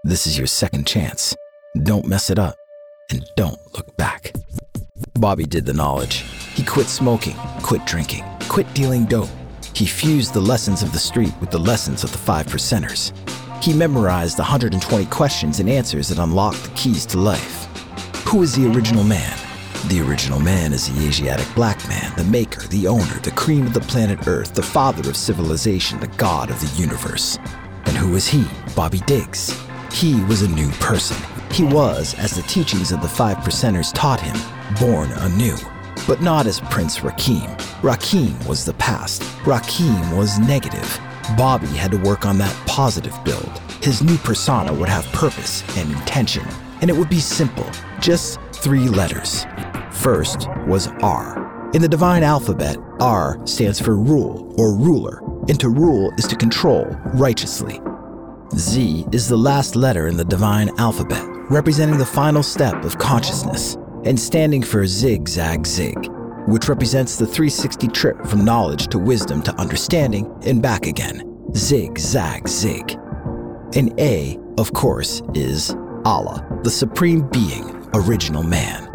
this 0.07 0.25
is 0.25 0.37
your 0.37 0.47
second 0.47 0.87
chance. 0.87 1.35
Don't 1.83 2.07
mess 2.07 2.29
it 2.29 2.39
up, 2.39 2.55
and 3.11 3.25
don't 3.35 3.59
look 3.73 3.97
back. 3.97 4.31
Bobby 5.15 5.43
did 5.43 5.65
the 5.65 5.73
knowledge. 5.73 6.23
He 6.53 6.63
quit 6.63 6.87
smoking, 6.87 7.35
quit 7.61 7.85
drinking, 7.85 8.23
quit 8.47 8.73
dealing 8.73 9.03
dope. 9.03 9.29
He 9.73 9.85
fused 9.85 10.33
the 10.33 10.39
lessons 10.39 10.81
of 10.81 10.93
the 10.93 10.97
street 10.97 11.33
with 11.41 11.51
the 11.51 11.59
lessons 11.59 12.05
of 12.05 12.13
the 12.13 12.17
five 12.17 12.45
percenters. 12.45 13.11
He 13.61 13.73
memorized 13.73 14.39
120 14.39 15.05
questions 15.07 15.59
and 15.59 15.69
answers 15.69 16.07
that 16.07 16.19
unlocked 16.19 16.63
the 16.63 16.69
keys 16.75 17.05
to 17.07 17.17
life. 17.17 17.65
Who 18.27 18.43
is 18.43 18.55
the 18.55 18.71
original 18.71 19.03
man? 19.03 19.37
The 19.89 19.99
original 19.99 20.39
man 20.39 20.71
is 20.71 20.87
the 20.87 21.05
Asiatic 21.05 21.53
black 21.53 21.85
man, 21.89 22.13
the 22.15 22.23
maker, 22.23 22.61
the 22.67 22.87
owner, 22.87 23.19
the 23.23 23.31
cream 23.31 23.67
of 23.67 23.73
the 23.73 23.81
planet 23.81 24.25
Earth, 24.25 24.53
the 24.53 24.63
father 24.63 25.09
of 25.09 25.17
civilization, 25.17 25.99
the 25.99 26.07
god 26.15 26.49
of 26.49 26.61
the 26.61 26.81
universe. 26.81 27.37
And 27.85 27.97
who 27.97 28.15
is 28.15 28.25
he? 28.25 28.45
Bobby 28.73 28.99
Diggs. 28.99 29.53
He 29.97 30.13
was 30.25 30.43
a 30.43 30.47
new 30.47 30.69
person. 30.73 31.17
He 31.51 31.63
was, 31.63 32.13
as 32.19 32.29
the 32.29 32.43
teachings 32.43 32.91
of 32.91 33.01
the 33.01 33.07
five 33.07 33.37
percenters 33.37 33.91
taught 33.91 34.21
him, 34.21 34.37
born 34.79 35.11
anew. 35.11 35.57
But 36.07 36.21
not 36.21 36.45
as 36.45 36.59
Prince 36.59 36.99
Rakeem. 36.99 37.47
Rakeem 37.81 38.47
was 38.47 38.63
the 38.63 38.75
past. 38.75 39.23
Rakeem 39.41 40.15
was 40.15 40.37
negative. 40.37 40.99
Bobby 41.35 41.65
had 41.69 41.89
to 41.89 41.97
work 41.97 42.27
on 42.27 42.37
that 42.37 42.55
positive 42.67 43.17
build. 43.25 43.49
His 43.81 44.03
new 44.03 44.17
persona 44.17 44.71
would 44.71 44.87
have 44.87 45.03
purpose 45.13 45.63
and 45.75 45.91
intention, 45.91 46.45
and 46.81 46.91
it 46.91 46.95
would 46.95 47.09
be 47.09 47.19
simple 47.19 47.67
just 47.99 48.39
three 48.53 48.89
letters. 48.89 49.47
First 49.89 50.47
was 50.67 50.89
R. 51.01 51.71
In 51.73 51.81
the 51.81 51.89
divine 51.89 52.21
alphabet, 52.21 52.77
R 52.99 53.39
stands 53.47 53.81
for 53.81 53.97
rule 53.97 54.53
or 54.59 54.77
ruler, 54.77 55.23
and 55.49 55.59
to 55.59 55.69
rule 55.69 56.13
is 56.19 56.27
to 56.27 56.35
control 56.35 56.85
righteously. 57.15 57.81
Z 58.55 59.05
is 59.11 59.27
the 59.27 59.37
last 59.37 59.75
letter 59.75 60.07
in 60.07 60.17
the 60.17 60.23
divine 60.23 60.69
alphabet, 60.79 61.23
representing 61.49 61.97
the 61.97 62.05
final 62.05 62.41
step 62.41 62.83
of 62.85 62.97
consciousness 62.97 63.75
and 64.05 64.19
standing 64.19 64.63
for 64.63 64.87
Zig 64.87 65.27
Zag 65.27 65.67
Zig, 65.67 65.97
which 66.47 66.69
represents 66.69 67.17
the 67.17 67.25
360 67.25 67.87
trip 67.89 68.25
from 68.25 68.45
knowledge 68.45 68.87
to 68.87 68.99
wisdom 68.99 69.41
to 69.43 69.53
understanding 69.55 70.33
and 70.45 70.61
back 70.61 70.85
again. 70.85 71.23
Zig 71.55 71.99
Zag 71.99 72.47
Zig. 72.47 72.97
And 73.75 73.93
A, 73.99 74.37
of 74.57 74.71
course, 74.73 75.21
is 75.33 75.75
Allah, 76.05 76.45
the 76.63 76.69
supreme 76.69 77.27
being, 77.29 77.85
original 77.93 78.43
man. 78.43 78.87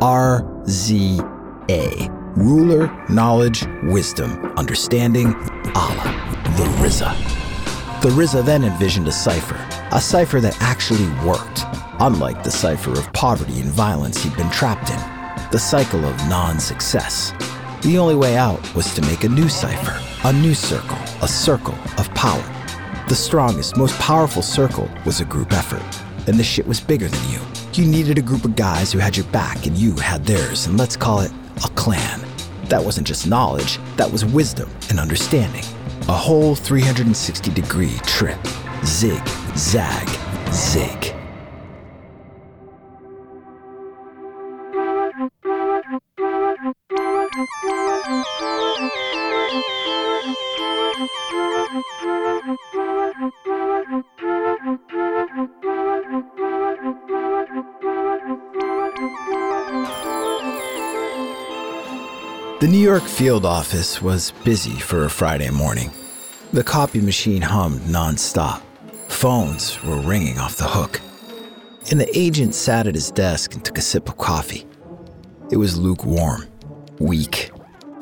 R 0.00 0.46
Z 0.66 1.20
A. 1.68 2.08
Ruler, 2.36 3.04
knowledge, 3.08 3.66
wisdom, 3.82 4.52
understanding, 4.56 5.34
Allah, 5.74 6.44
the 6.56 6.64
RZA. 6.78 7.39
The 8.00 8.08
RZA 8.08 8.46
then 8.46 8.64
envisioned 8.64 9.08
a 9.08 9.12
cipher, 9.12 9.60
a 9.92 10.00
cipher 10.00 10.40
that 10.40 10.56
actually 10.62 11.06
worked, 11.22 11.66
unlike 11.98 12.42
the 12.42 12.50
cipher 12.50 12.92
of 12.92 13.12
poverty 13.12 13.60
and 13.60 13.68
violence 13.68 14.22
he'd 14.22 14.34
been 14.38 14.48
trapped 14.48 14.88
in, 14.88 15.50
the 15.50 15.58
cycle 15.58 16.06
of 16.06 16.16
non 16.26 16.58
success. 16.58 17.34
The 17.82 17.98
only 17.98 18.14
way 18.14 18.38
out 18.38 18.74
was 18.74 18.94
to 18.94 19.02
make 19.02 19.24
a 19.24 19.28
new 19.28 19.50
cipher, 19.50 20.00
a 20.26 20.32
new 20.32 20.54
circle, 20.54 20.96
a 21.20 21.28
circle 21.28 21.74
of 21.98 22.08
power. 22.14 22.42
The 23.10 23.14
strongest, 23.14 23.76
most 23.76 23.98
powerful 23.98 24.40
circle 24.40 24.88
was 25.04 25.20
a 25.20 25.26
group 25.26 25.52
effort, 25.52 25.84
and 26.26 26.38
the 26.38 26.42
shit 26.42 26.66
was 26.66 26.80
bigger 26.80 27.08
than 27.08 27.30
you. 27.30 27.40
You 27.74 27.84
needed 27.86 28.16
a 28.16 28.22
group 28.22 28.46
of 28.46 28.56
guys 28.56 28.90
who 28.90 28.98
had 28.98 29.14
your 29.14 29.26
back 29.26 29.66
and 29.66 29.76
you 29.76 29.94
had 29.96 30.24
theirs, 30.24 30.64
and 30.64 30.78
let's 30.78 30.96
call 30.96 31.20
it 31.20 31.32
a 31.58 31.68
clan. 31.74 32.24
That 32.70 32.82
wasn't 32.82 33.06
just 33.06 33.26
knowledge, 33.26 33.78
that 33.98 34.10
was 34.10 34.24
wisdom 34.24 34.70
and 34.88 34.98
understanding. 34.98 35.64
A 36.08 36.12
whole 36.12 36.54
360 36.54 37.50
degree 37.52 37.98
trip. 38.04 38.38
Zig, 38.84 39.22
zag, 39.54 40.08
zig. 40.52 41.19
The 62.60 62.68
New 62.68 62.76
York 62.76 63.04
field 63.04 63.46
office 63.46 64.02
was 64.02 64.32
busy 64.44 64.78
for 64.78 65.06
a 65.06 65.08
Friday 65.08 65.48
morning. 65.48 65.90
The 66.52 66.62
copy 66.62 67.00
machine 67.00 67.40
hummed 67.40 67.80
nonstop. 67.88 68.60
Phones 69.08 69.82
were 69.82 69.96
ringing 69.96 70.38
off 70.38 70.58
the 70.58 70.68
hook. 70.68 71.00
And 71.90 71.98
the 71.98 72.18
agent 72.18 72.54
sat 72.54 72.86
at 72.86 72.94
his 72.94 73.10
desk 73.10 73.54
and 73.54 73.64
took 73.64 73.78
a 73.78 73.80
sip 73.80 74.10
of 74.10 74.18
coffee. 74.18 74.66
It 75.50 75.56
was 75.56 75.78
lukewarm, 75.78 76.48
weak. 76.98 77.50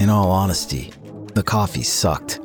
In 0.00 0.10
all 0.10 0.32
honesty, 0.32 0.92
the 1.34 1.44
coffee 1.44 1.84
sucked. 1.84 2.40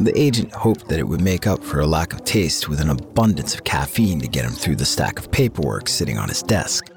The 0.00 0.18
agent 0.18 0.52
hoped 0.52 0.88
that 0.88 1.00
it 1.00 1.06
would 1.06 1.20
make 1.20 1.46
up 1.46 1.62
for 1.62 1.80
a 1.80 1.86
lack 1.86 2.14
of 2.14 2.24
taste 2.24 2.70
with 2.70 2.80
an 2.80 2.88
abundance 2.88 3.54
of 3.54 3.64
caffeine 3.64 4.20
to 4.20 4.26
get 4.26 4.46
him 4.46 4.52
through 4.52 4.76
the 4.76 4.86
stack 4.86 5.18
of 5.18 5.30
paperwork 5.30 5.86
sitting 5.86 6.16
on 6.16 6.30
his 6.30 6.42
desk. 6.42 6.90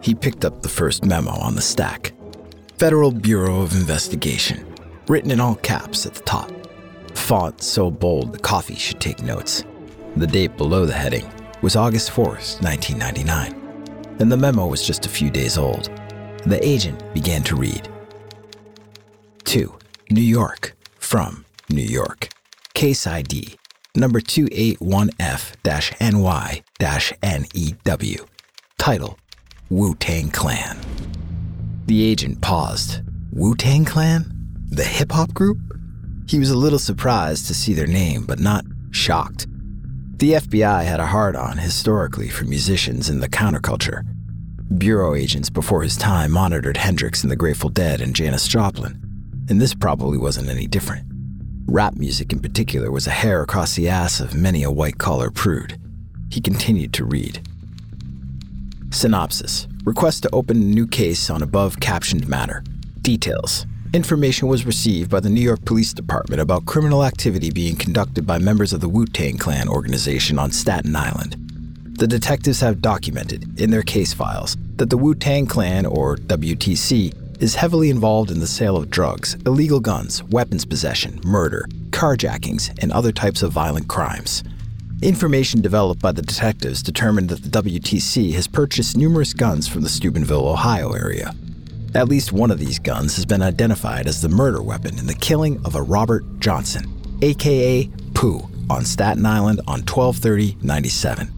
He 0.00 0.16
picked 0.16 0.44
up 0.44 0.62
the 0.62 0.68
first 0.68 1.04
memo 1.04 1.30
on 1.30 1.54
the 1.54 1.62
stack. 1.62 2.12
Federal 2.78 3.10
Bureau 3.10 3.60
of 3.62 3.74
Investigation, 3.74 4.64
written 5.08 5.32
in 5.32 5.40
all 5.40 5.56
caps 5.56 6.06
at 6.06 6.14
the 6.14 6.22
top. 6.22 6.48
Font 7.12 7.60
so 7.60 7.90
bold 7.90 8.32
the 8.32 8.38
coffee 8.38 8.76
should 8.76 9.00
take 9.00 9.20
notes. 9.20 9.64
The 10.16 10.28
date 10.28 10.56
below 10.56 10.86
the 10.86 10.92
heading 10.92 11.28
was 11.60 11.74
August 11.74 12.12
4th, 12.12 12.62
1999, 12.62 13.52
and 14.20 14.30
the 14.30 14.36
memo 14.36 14.68
was 14.68 14.86
just 14.86 15.06
a 15.06 15.08
few 15.08 15.28
days 15.28 15.58
old. 15.58 15.90
The 16.46 16.64
agent 16.64 17.02
began 17.12 17.42
to 17.44 17.56
read. 17.56 17.88
2. 19.42 19.76
New 20.10 20.20
York, 20.20 20.76
from 21.00 21.44
New 21.68 21.82
York. 21.82 22.28
Case 22.74 23.08
ID 23.08 23.56
number 23.96 24.20
281F 24.20 25.56
NY 26.00 26.62
NEW. 27.24 28.26
Title 28.78 29.18
Wu 29.68 29.96
Tang 29.96 30.30
Clan. 30.30 30.78
The 31.88 32.04
agent 32.04 32.42
paused. 32.42 33.00
Wu 33.32 33.54
Tang 33.54 33.86
Clan? 33.86 34.30
The 34.68 34.84
hip 34.84 35.10
hop 35.10 35.32
group? 35.32 35.56
He 36.28 36.38
was 36.38 36.50
a 36.50 36.56
little 36.56 36.78
surprised 36.78 37.46
to 37.46 37.54
see 37.54 37.72
their 37.72 37.86
name, 37.86 38.26
but 38.26 38.38
not 38.38 38.66
shocked. 38.90 39.46
The 40.18 40.32
FBI 40.32 40.84
had 40.84 41.00
a 41.00 41.06
hard 41.06 41.34
on 41.34 41.56
historically 41.56 42.28
for 42.28 42.44
musicians 42.44 43.08
in 43.08 43.20
the 43.20 43.28
counterculture. 43.28 44.02
Bureau 44.76 45.14
agents 45.14 45.48
before 45.48 45.82
his 45.82 45.96
time 45.96 46.30
monitored 46.30 46.76
Hendrix 46.76 47.22
and 47.22 47.32
the 47.32 47.36
Grateful 47.36 47.70
Dead 47.70 48.02
and 48.02 48.14
Janis 48.14 48.46
Joplin, 48.46 49.00
and 49.48 49.58
this 49.58 49.72
probably 49.72 50.18
wasn't 50.18 50.50
any 50.50 50.66
different. 50.66 51.06
Rap 51.64 51.94
music 51.94 52.34
in 52.34 52.40
particular 52.40 52.90
was 52.90 53.06
a 53.06 53.12
hair 53.12 53.40
across 53.40 53.76
the 53.76 53.88
ass 53.88 54.20
of 54.20 54.34
many 54.34 54.62
a 54.62 54.70
white 54.70 54.98
collar 54.98 55.30
prude. 55.30 55.80
He 56.30 56.42
continued 56.42 56.92
to 56.92 57.06
read. 57.06 57.40
Synopsis 58.90 59.66
Request 59.88 60.24
to 60.24 60.34
open 60.34 60.58
a 60.58 60.66
new 60.66 60.86
case 60.86 61.30
on 61.30 61.42
above 61.42 61.80
captioned 61.80 62.28
matter. 62.28 62.62
Details. 63.00 63.64
Information 63.94 64.46
was 64.46 64.66
received 64.66 65.10
by 65.10 65.18
the 65.18 65.30
New 65.30 65.40
York 65.40 65.64
Police 65.64 65.94
Department 65.94 66.42
about 66.42 66.66
criminal 66.66 67.02
activity 67.02 67.50
being 67.50 67.74
conducted 67.74 68.26
by 68.26 68.36
members 68.36 68.74
of 68.74 68.82
the 68.82 68.88
Wu 68.90 69.06
Tang 69.06 69.38
Clan 69.38 69.66
organization 69.66 70.38
on 70.38 70.52
Staten 70.52 70.94
Island. 70.94 71.36
The 71.98 72.06
detectives 72.06 72.60
have 72.60 72.82
documented, 72.82 73.58
in 73.58 73.70
their 73.70 73.82
case 73.82 74.12
files, 74.12 74.58
that 74.76 74.90
the 74.90 74.98
Wu 74.98 75.14
Tang 75.14 75.46
Clan, 75.46 75.86
or 75.86 76.16
WTC, 76.16 77.40
is 77.42 77.54
heavily 77.54 77.88
involved 77.88 78.30
in 78.30 78.40
the 78.40 78.46
sale 78.46 78.76
of 78.76 78.90
drugs, 78.90 79.36
illegal 79.46 79.80
guns, 79.80 80.22
weapons 80.24 80.66
possession, 80.66 81.18
murder, 81.24 81.66
carjackings, 81.92 82.76
and 82.82 82.92
other 82.92 83.10
types 83.10 83.42
of 83.42 83.52
violent 83.52 83.88
crimes. 83.88 84.44
Information 85.00 85.60
developed 85.60 86.02
by 86.02 86.10
the 86.10 86.22
detectives 86.22 86.82
determined 86.82 87.28
that 87.28 87.44
the 87.44 87.62
WTC 87.62 88.32
has 88.32 88.48
purchased 88.48 88.96
numerous 88.96 89.32
guns 89.32 89.68
from 89.68 89.82
the 89.82 89.88
Steubenville, 89.88 90.48
Ohio 90.48 90.92
area. 90.92 91.32
At 91.94 92.08
least 92.08 92.32
one 92.32 92.50
of 92.50 92.58
these 92.58 92.80
guns 92.80 93.14
has 93.14 93.24
been 93.24 93.40
identified 93.40 94.08
as 94.08 94.20
the 94.20 94.28
murder 94.28 94.60
weapon 94.60 94.98
in 94.98 95.06
the 95.06 95.14
killing 95.14 95.64
of 95.64 95.76
a 95.76 95.82
Robert 95.82 96.24
Johnson, 96.40 97.18
aka 97.22 97.88
Pooh, 98.14 98.50
on 98.68 98.84
Staten 98.84 99.24
Island 99.24 99.60
on 99.68 99.82
1230-97. 99.82 101.30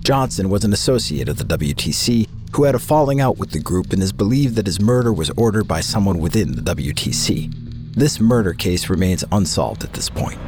Johnson 0.00 0.50
was 0.50 0.64
an 0.64 0.72
associate 0.72 1.28
of 1.28 1.38
the 1.38 1.44
WTC 1.44 2.26
who 2.52 2.64
had 2.64 2.74
a 2.74 2.80
falling 2.80 3.20
out 3.20 3.38
with 3.38 3.52
the 3.52 3.60
group 3.60 3.92
and 3.92 4.02
is 4.02 4.12
believed 4.12 4.56
that 4.56 4.66
his 4.66 4.80
murder 4.80 5.12
was 5.12 5.30
ordered 5.30 5.68
by 5.68 5.80
someone 5.80 6.18
within 6.18 6.56
the 6.56 6.74
WTC. 6.74 7.94
This 7.94 8.18
murder 8.18 8.54
case 8.54 8.90
remains 8.90 9.24
unsolved 9.30 9.84
at 9.84 9.92
this 9.92 10.10
point. 10.10 10.38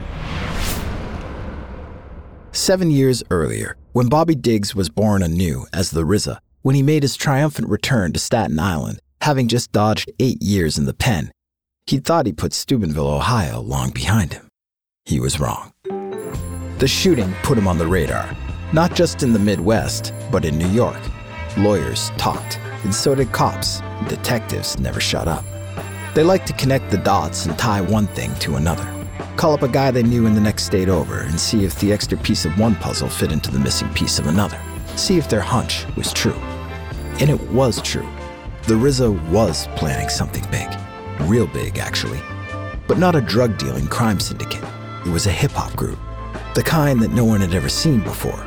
Seven 2.56 2.90
years 2.90 3.22
earlier, 3.30 3.76
when 3.92 4.08
Bobby 4.08 4.34
Diggs 4.34 4.74
was 4.74 4.88
born 4.88 5.22
anew 5.22 5.66
as 5.74 5.90
the 5.90 6.04
RZA, 6.04 6.38
when 6.62 6.74
he 6.74 6.82
made 6.82 7.02
his 7.02 7.14
triumphant 7.14 7.68
return 7.68 8.14
to 8.14 8.18
Staten 8.18 8.58
Island, 8.58 8.98
having 9.20 9.46
just 9.46 9.72
dodged 9.72 10.10
eight 10.18 10.42
years 10.42 10.78
in 10.78 10.86
the 10.86 10.94
pen, 10.94 11.30
he 11.84 11.98
thought 11.98 12.24
he 12.24 12.32
put 12.32 12.54
Steubenville, 12.54 13.06
Ohio 13.06 13.60
long 13.60 13.90
behind 13.90 14.32
him. 14.32 14.48
He 15.04 15.20
was 15.20 15.38
wrong. 15.38 15.74
The 16.78 16.88
shooting 16.88 17.30
put 17.42 17.58
him 17.58 17.68
on 17.68 17.76
the 17.76 17.86
radar, 17.86 18.34
not 18.72 18.94
just 18.94 19.22
in 19.22 19.34
the 19.34 19.38
Midwest, 19.38 20.14
but 20.32 20.46
in 20.46 20.56
New 20.56 20.70
York. 20.70 21.02
Lawyers 21.58 22.10
talked, 22.16 22.58
and 22.84 22.94
so 22.94 23.14
did 23.14 23.32
cops. 23.32 23.82
Detectives 24.08 24.80
never 24.80 24.98
shut 24.98 25.28
up. 25.28 25.44
They 26.14 26.22
like 26.22 26.46
to 26.46 26.54
connect 26.54 26.90
the 26.90 26.96
dots 26.96 27.44
and 27.44 27.58
tie 27.58 27.82
one 27.82 28.06
thing 28.06 28.34
to 28.36 28.56
another 28.56 28.95
call 29.36 29.52
up 29.52 29.62
a 29.62 29.68
guy 29.68 29.90
they 29.90 30.02
knew 30.02 30.26
in 30.26 30.34
the 30.34 30.40
next 30.40 30.64
state 30.64 30.88
over 30.88 31.20
and 31.20 31.38
see 31.38 31.64
if 31.64 31.78
the 31.78 31.92
extra 31.92 32.16
piece 32.18 32.44
of 32.46 32.58
one 32.58 32.74
puzzle 32.76 33.08
fit 33.08 33.30
into 33.30 33.50
the 33.50 33.58
missing 33.58 33.92
piece 33.92 34.18
of 34.18 34.26
another. 34.26 34.58
See 34.96 35.18
if 35.18 35.28
their 35.28 35.40
hunch 35.40 35.84
was 35.94 36.12
true. 36.12 36.40
And 37.20 37.28
it 37.28 37.40
was 37.50 37.82
true. 37.82 38.08
The 38.66 38.74
RZA 38.74 39.30
was 39.30 39.68
planning 39.76 40.08
something 40.08 40.44
big. 40.50 40.68
Real 41.28 41.46
big, 41.46 41.78
actually. 41.78 42.20
But 42.88 42.98
not 42.98 43.14
a 43.14 43.20
drug 43.20 43.58
dealing 43.58 43.86
crime 43.86 44.20
syndicate. 44.20 44.64
It 45.04 45.10
was 45.10 45.26
a 45.26 45.32
hip 45.32 45.52
hop 45.52 45.76
group. 45.76 45.98
The 46.54 46.62
kind 46.62 47.00
that 47.02 47.12
no 47.12 47.24
one 47.24 47.42
had 47.42 47.54
ever 47.54 47.68
seen 47.68 48.00
before. 48.00 48.44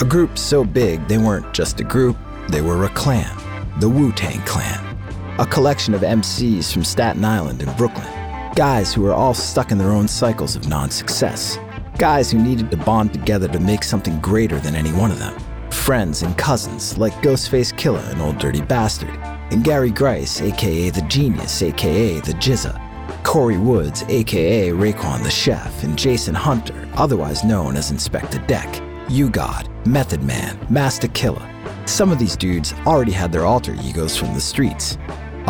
A 0.00 0.04
group 0.04 0.38
so 0.38 0.64
big 0.64 1.06
they 1.06 1.18
weren't 1.18 1.52
just 1.52 1.80
a 1.80 1.84
group, 1.84 2.16
they 2.48 2.62
were 2.62 2.84
a 2.84 2.88
clan. 2.90 3.36
The 3.78 3.88
Wu 3.88 4.10
Tang 4.12 4.40
Clan. 4.46 4.96
A 5.38 5.46
collection 5.46 5.94
of 5.94 6.00
MCs 6.00 6.72
from 6.72 6.84
Staten 6.84 7.24
Island 7.24 7.62
and 7.62 7.76
Brooklyn 7.76 8.19
Guys 8.56 8.92
who 8.92 9.02
were 9.02 9.12
all 9.12 9.32
stuck 9.32 9.70
in 9.70 9.78
their 9.78 9.92
own 9.92 10.08
cycles 10.08 10.56
of 10.56 10.68
non 10.68 10.90
success. 10.90 11.56
Guys 11.98 12.32
who 12.32 12.38
needed 12.38 12.68
to 12.72 12.76
bond 12.76 13.12
together 13.12 13.46
to 13.46 13.60
make 13.60 13.84
something 13.84 14.20
greater 14.20 14.58
than 14.58 14.74
any 14.74 14.92
one 14.92 15.12
of 15.12 15.20
them. 15.20 15.38
Friends 15.70 16.22
and 16.22 16.36
cousins 16.36 16.98
like 16.98 17.12
Ghostface 17.22 17.72
Killah 17.72 18.10
and 18.10 18.20
Old 18.20 18.38
Dirty 18.38 18.60
Bastard, 18.60 19.16
and 19.52 19.62
Gary 19.62 19.90
Grice, 19.90 20.40
aka 20.40 20.90
The 20.90 21.02
Genius, 21.02 21.62
aka 21.62 22.18
The 22.20 22.32
GZA. 22.32 23.22
Corey 23.22 23.56
Woods, 23.58 24.02
aka 24.08 24.70
Raekwon 24.70 25.22
the 25.22 25.30
Chef, 25.30 25.84
and 25.84 25.96
Jason 25.96 26.34
Hunter, 26.34 26.88
otherwise 26.94 27.44
known 27.44 27.76
as 27.76 27.92
Inspectah 27.92 28.44
Deck, 28.48 28.82
U-God, 29.08 29.68
Method 29.86 30.24
Man, 30.24 30.58
Masta 30.68 31.06
Killa. 31.06 31.48
Some 31.86 32.10
of 32.10 32.18
these 32.18 32.36
dudes 32.36 32.72
already 32.84 33.12
had 33.12 33.30
their 33.30 33.46
alter 33.46 33.76
egos 33.84 34.16
from 34.16 34.34
the 34.34 34.40
streets. 34.40 34.98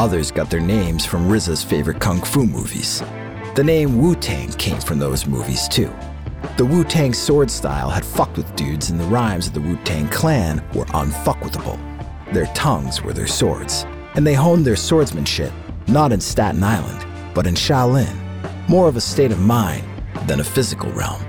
Others 0.01 0.31
got 0.31 0.49
their 0.49 0.61
names 0.61 1.05
from 1.05 1.29
RZA's 1.29 1.63
favorite 1.63 2.01
kung 2.01 2.23
fu 2.23 2.47
movies. 2.47 3.03
The 3.55 3.63
name 3.63 3.99
Wu 4.01 4.15
Tang 4.15 4.51
came 4.53 4.81
from 4.81 4.99
those 4.99 5.27
movies 5.27 5.69
too. 5.69 5.93
The 6.57 6.65
Wu 6.65 6.85
Tang 6.85 7.13
sword 7.13 7.51
style 7.51 7.91
had 7.91 8.03
fucked 8.03 8.39
with 8.39 8.57
dudes, 8.57 8.89
and 8.89 8.99
the 8.99 9.05
rhymes 9.05 9.49
of 9.49 9.53
the 9.53 9.61
Wu 9.61 9.77
Tang 9.85 10.09
clan 10.09 10.65
were 10.75 10.87
unfuckwithable. 10.87 11.79
Their 12.33 12.47
tongues 12.55 13.03
were 13.03 13.13
their 13.13 13.27
swords, 13.27 13.85
and 14.15 14.27
they 14.27 14.33
honed 14.33 14.65
their 14.65 14.75
swordsmanship 14.75 15.53
not 15.87 16.13
in 16.13 16.21
Staten 16.23 16.65
Island, 16.65 17.07
but 17.35 17.47
in 17.47 17.53
Shaolin, 17.55 18.17
more 18.71 18.89
of 18.89 18.97
a 18.97 19.03
state 19.03 19.33
of 19.33 19.41
mind 19.41 19.87
than 20.27 20.41
a 20.41 20.45
physical 20.45 20.91
realm. 20.93 21.23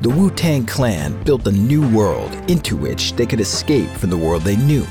The 0.00 0.08
Wu 0.08 0.30
Tang 0.30 0.64
clan 0.64 1.22
built 1.24 1.46
a 1.46 1.52
new 1.52 1.86
world 1.94 2.32
into 2.50 2.74
which 2.74 3.12
they 3.16 3.26
could 3.26 3.40
escape 3.40 3.90
from 3.90 4.08
the 4.08 4.16
world 4.16 4.44
they 4.44 4.56
knew 4.56 4.86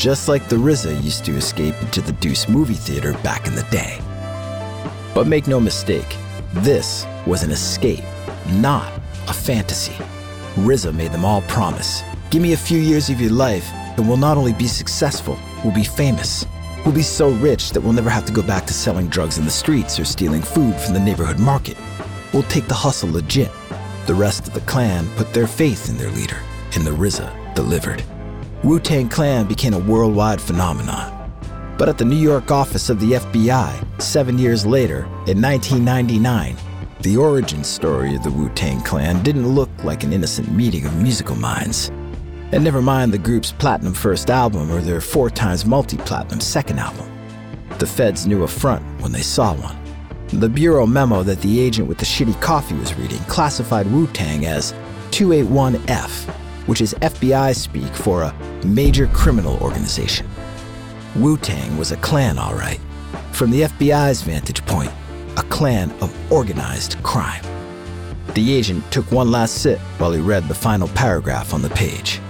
just 0.00 0.28
like 0.28 0.48
the 0.48 0.56
RZA 0.56 1.04
used 1.04 1.26
to 1.26 1.36
escape 1.36 1.74
into 1.82 2.00
the 2.00 2.12
Deuce 2.12 2.48
movie 2.48 2.72
theater 2.72 3.12
back 3.22 3.46
in 3.46 3.54
the 3.54 3.64
day. 3.64 4.00
But 5.14 5.26
make 5.26 5.46
no 5.46 5.60
mistake, 5.60 6.16
this 6.54 7.04
was 7.26 7.42
an 7.42 7.50
escape, 7.50 8.02
not 8.48 8.90
a 9.28 9.34
fantasy. 9.34 9.92
RZA 10.54 10.94
made 10.94 11.12
them 11.12 11.26
all 11.26 11.42
promise 11.42 12.02
give 12.30 12.40
me 12.40 12.54
a 12.54 12.56
few 12.56 12.78
years 12.78 13.10
of 13.10 13.20
your 13.20 13.32
life, 13.32 13.68
and 13.98 14.08
we'll 14.08 14.16
not 14.16 14.38
only 14.38 14.54
be 14.54 14.68
successful, 14.68 15.36
we'll 15.62 15.74
be 15.74 15.84
famous. 15.84 16.46
We'll 16.86 16.94
be 16.94 17.02
so 17.02 17.28
rich 17.32 17.72
that 17.72 17.80
we'll 17.82 17.92
never 17.92 18.08
have 18.08 18.24
to 18.24 18.32
go 18.32 18.40
back 18.40 18.66
to 18.68 18.72
selling 18.72 19.08
drugs 19.08 19.36
in 19.36 19.44
the 19.44 19.50
streets 19.50 20.00
or 20.00 20.06
stealing 20.06 20.40
food 20.40 20.76
from 20.76 20.94
the 20.94 21.00
neighborhood 21.00 21.40
market. 21.40 21.76
We'll 22.32 22.44
take 22.44 22.68
the 22.68 22.74
hustle 22.74 23.10
legit. 23.10 23.50
The 24.06 24.14
rest 24.14 24.46
of 24.46 24.54
the 24.54 24.60
clan 24.60 25.10
put 25.16 25.34
their 25.34 25.46
faith 25.46 25.90
in 25.90 25.98
their 25.98 26.10
leader, 26.12 26.38
and 26.74 26.86
the 26.86 26.92
RZA 26.92 27.54
delivered. 27.54 28.02
Wu 28.62 28.78
Tang 28.78 29.08
Clan 29.08 29.46
became 29.46 29.72
a 29.72 29.78
worldwide 29.78 30.38
phenomenon. 30.38 31.32
But 31.78 31.88
at 31.88 31.96
the 31.96 32.04
New 32.04 32.16
York 32.16 32.50
office 32.50 32.90
of 32.90 33.00
the 33.00 33.12
FBI, 33.12 34.02
seven 34.02 34.38
years 34.38 34.66
later, 34.66 35.04
in 35.26 35.40
1999, 35.40 36.56
the 37.00 37.16
origin 37.16 37.64
story 37.64 38.14
of 38.14 38.22
the 38.22 38.30
Wu 38.30 38.50
Tang 38.50 38.82
Clan 38.82 39.22
didn't 39.22 39.48
look 39.48 39.70
like 39.82 40.04
an 40.04 40.12
innocent 40.12 40.52
meeting 40.52 40.84
of 40.84 40.94
musical 41.00 41.36
minds. 41.36 41.88
And 42.52 42.62
never 42.62 42.82
mind 42.82 43.12
the 43.12 43.18
group's 43.18 43.50
platinum 43.50 43.94
first 43.94 44.28
album 44.28 44.70
or 44.70 44.82
their 44.82 45.00
four 45.00 45.30
times 45.30 45.64
multi 45.64 45.96
platinum 45.96 46.40
second 46.40 46.80
album. 46.80 47.10
The 47.78 47.86
feds 47.86 48.26
knew 48.26 48.42
a 48.42 48.48
front 48.48 48.84
when 49.00 49.12
they 49.12 49.22
saw 49.22 49.54
one. 49.54 49.78
The 50.38 50.50
Bureau 50.50 50.86
memo 50.86 51.22
that 51.22 51.40
the 51.40 51.60
agent 51.60 51.88
with 51.88 51.96
the 51.96 52.04
shitty 52.04 52.38
coffee 52.42 52.76
was 52.76 52.94
reading 52.96 53.20
classified 53.20 53.90
Wu 53.90 54.06
Tang 54.08 54.44
as 54.44 54.74
281F, 55.12 56.30
which 56.70 56.80
is 56.80 56.94
FBI 57.00 57.52
speak 57.56 57.92
for 57.92 58.22
a 58.22 58.32
major 58.64 59.08
criminal 59.08 59.58
organization. 59.58 60.24
Wu 61.16 61.36
Tang 61.36 61.76
was 61.76 61.90
a 61.90 61.96
clan, 61.96 62.38
all 62.38 62.54
right. 62.54 62.78
From 63.32 63.50
the 63.50 63.62
FBI's 63.62 64.22
vantage 64.22 64.64
point, 64.66 64.92
a 65.36 65.42
clan 65.42 65.90
of 66.00 66.14
organized 66.30 67.02
crime. 67.02 67.42
The 68.34 68.54
agent 68.54 68.88
took 68.92 69.10
one 69.10 69.32
last 69.32 69.62
sip 69.62 69.80
while 69.98 70.12
he 70.12 70.20
read 70.20 70.46
the 70.46 70.54
final 70.54 70.86
paragraph 70.90 71.52
on 71.52 71.60
the 71.60 71.70
page. 71.70 72.20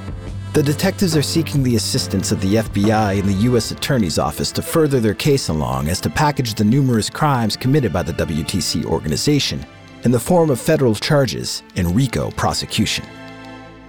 The 0.54 0.62
detectives 0.62 1.18
are 1.18 1.22
seeking 1.22 1.62
the 1.62 1.76
assistance 1.76 2.32
of 2.32 2.40
the 2.40 2.54
FBI 2.54 3.20
and 3.20 3.28
the 3.28 3.42
U.S. 3.50 3.72
Attorney's 3.72 4.18
Office 4.18 4.50
to 4.52 4.62
further 4.62 5.00
their 5.00 5.12
case 5.12 5.50
along 5.50 5.88
as 5.88 6.00
to 6.00 6.08
package 6.08 6.54
the 6.54 6.64
numerous 6.64 7.10
crimes 7.10 7.58
committed 7.58 7.92
by 7.92 8.02
the 8.02 8.14
WTC 8.14 8.86
organization 8.86 9.66
in 10.04 10.10
the 10.10 10.18
form 10.18 10.48
of 10.48 10.58
federal 10.58 10.94
charges 10.94 11.62
and 11.76 11.94
RICO 11.94 12.30
prosecution. 12.30 13.04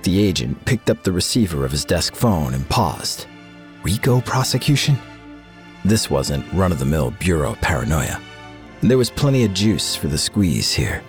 The 0.03 0.23
agent 0.23 0.65
picked 0.65 0.89
up 0.89 1.03
the 1.03 1.11
receiver 1.11 1.63
of 1.63 1.71
his 1.71 1.85
desk 1.85 2.15
phone 2.15 2.55
and 2.55 2.67
paused. 2.69 3.27
RICO 3.83 4.21
prosecution? 4.21 4.97
This 5.85 6.09
wasn't 6.09 6.51
run 6.53 6.71
of 6.71 6.79
the 6.79 6.85
mill 6.85 7.11
bureau 7.11 7.55
paranoia. 7.61 8.19
There 8.81 8.97
was 8.97 9.11
plenty 9.11 9.43
of 9.43 9.53
juice 9.53 9.95
for 9.95 10.07
the 10.07 10.17
squeeze 10.17 10.71
here. 10.71 11.03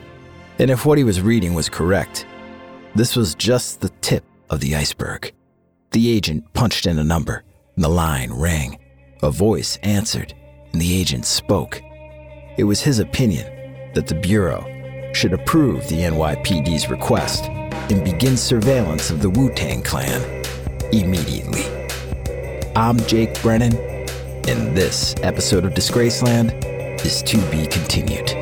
And 0.59 0.71
if 0.71 0.85
what 0.85 0.99
he 0.99 1.05
was 1.05 1.23
reading 1.23 1.55
was 1.55 1.71
correct, 1.71 2.27
this 2.95 3.17
was 3.17 3.35
just 3.35 3.81
the 3.81 3.89
tip 4.03 4.25
of 4.51 4.61
the 4.61 4.77
iceberg. 4.77 5.33
The 5.93 6.11
agent 6.11 6.53
punched 6.53 6.87
in 6.87 6.99
a 6.99 7.05
number, 7.05 7.45
and 7.77 7.85
the 7.85 7.89
line 7.89 8.31
rang. 8.33 8.79
A 9.23 9.31
voice 9.31 9.79
answered, 9.83 10.35
and 10.73 10.81
the 10.81 11.01
agent 11.01 11.25
spoke. 11.25 11.81
It 12.59 12.65
was 12.65 12.83
his 12.83 12.99
opinion 12.99 13.47
that 13.95 14.07
the 14.07 14.15
Bureau 14.15 14.67
should 15.15 15.33
approve 15.33 15.89
the 15.89 16.03
NYPD's 16.03 16.91
request 16.91 17.49
and 17.91 18.05
begin 18.05 18.37
surveillance 18.37 19.11
of 19.11 19.23
the 19.23 19.31
Wu 19.31 19.51
Tang 19.53 19.83
Clan 19.83 20.21
immediately. 20.93 21.65
I'm 22.77 22.99
Jake 23.07 23.41
Brennan, 23.43 23.77
and 24.49 24.77
this 24.77 25.15
episode 25.23 25.65
of 25.65 25.73
Disgraceland 25.73 26.53
is 27.05 27.23
to 27.23 27.39
be 27.51 27.67
continued. 27.67 28.42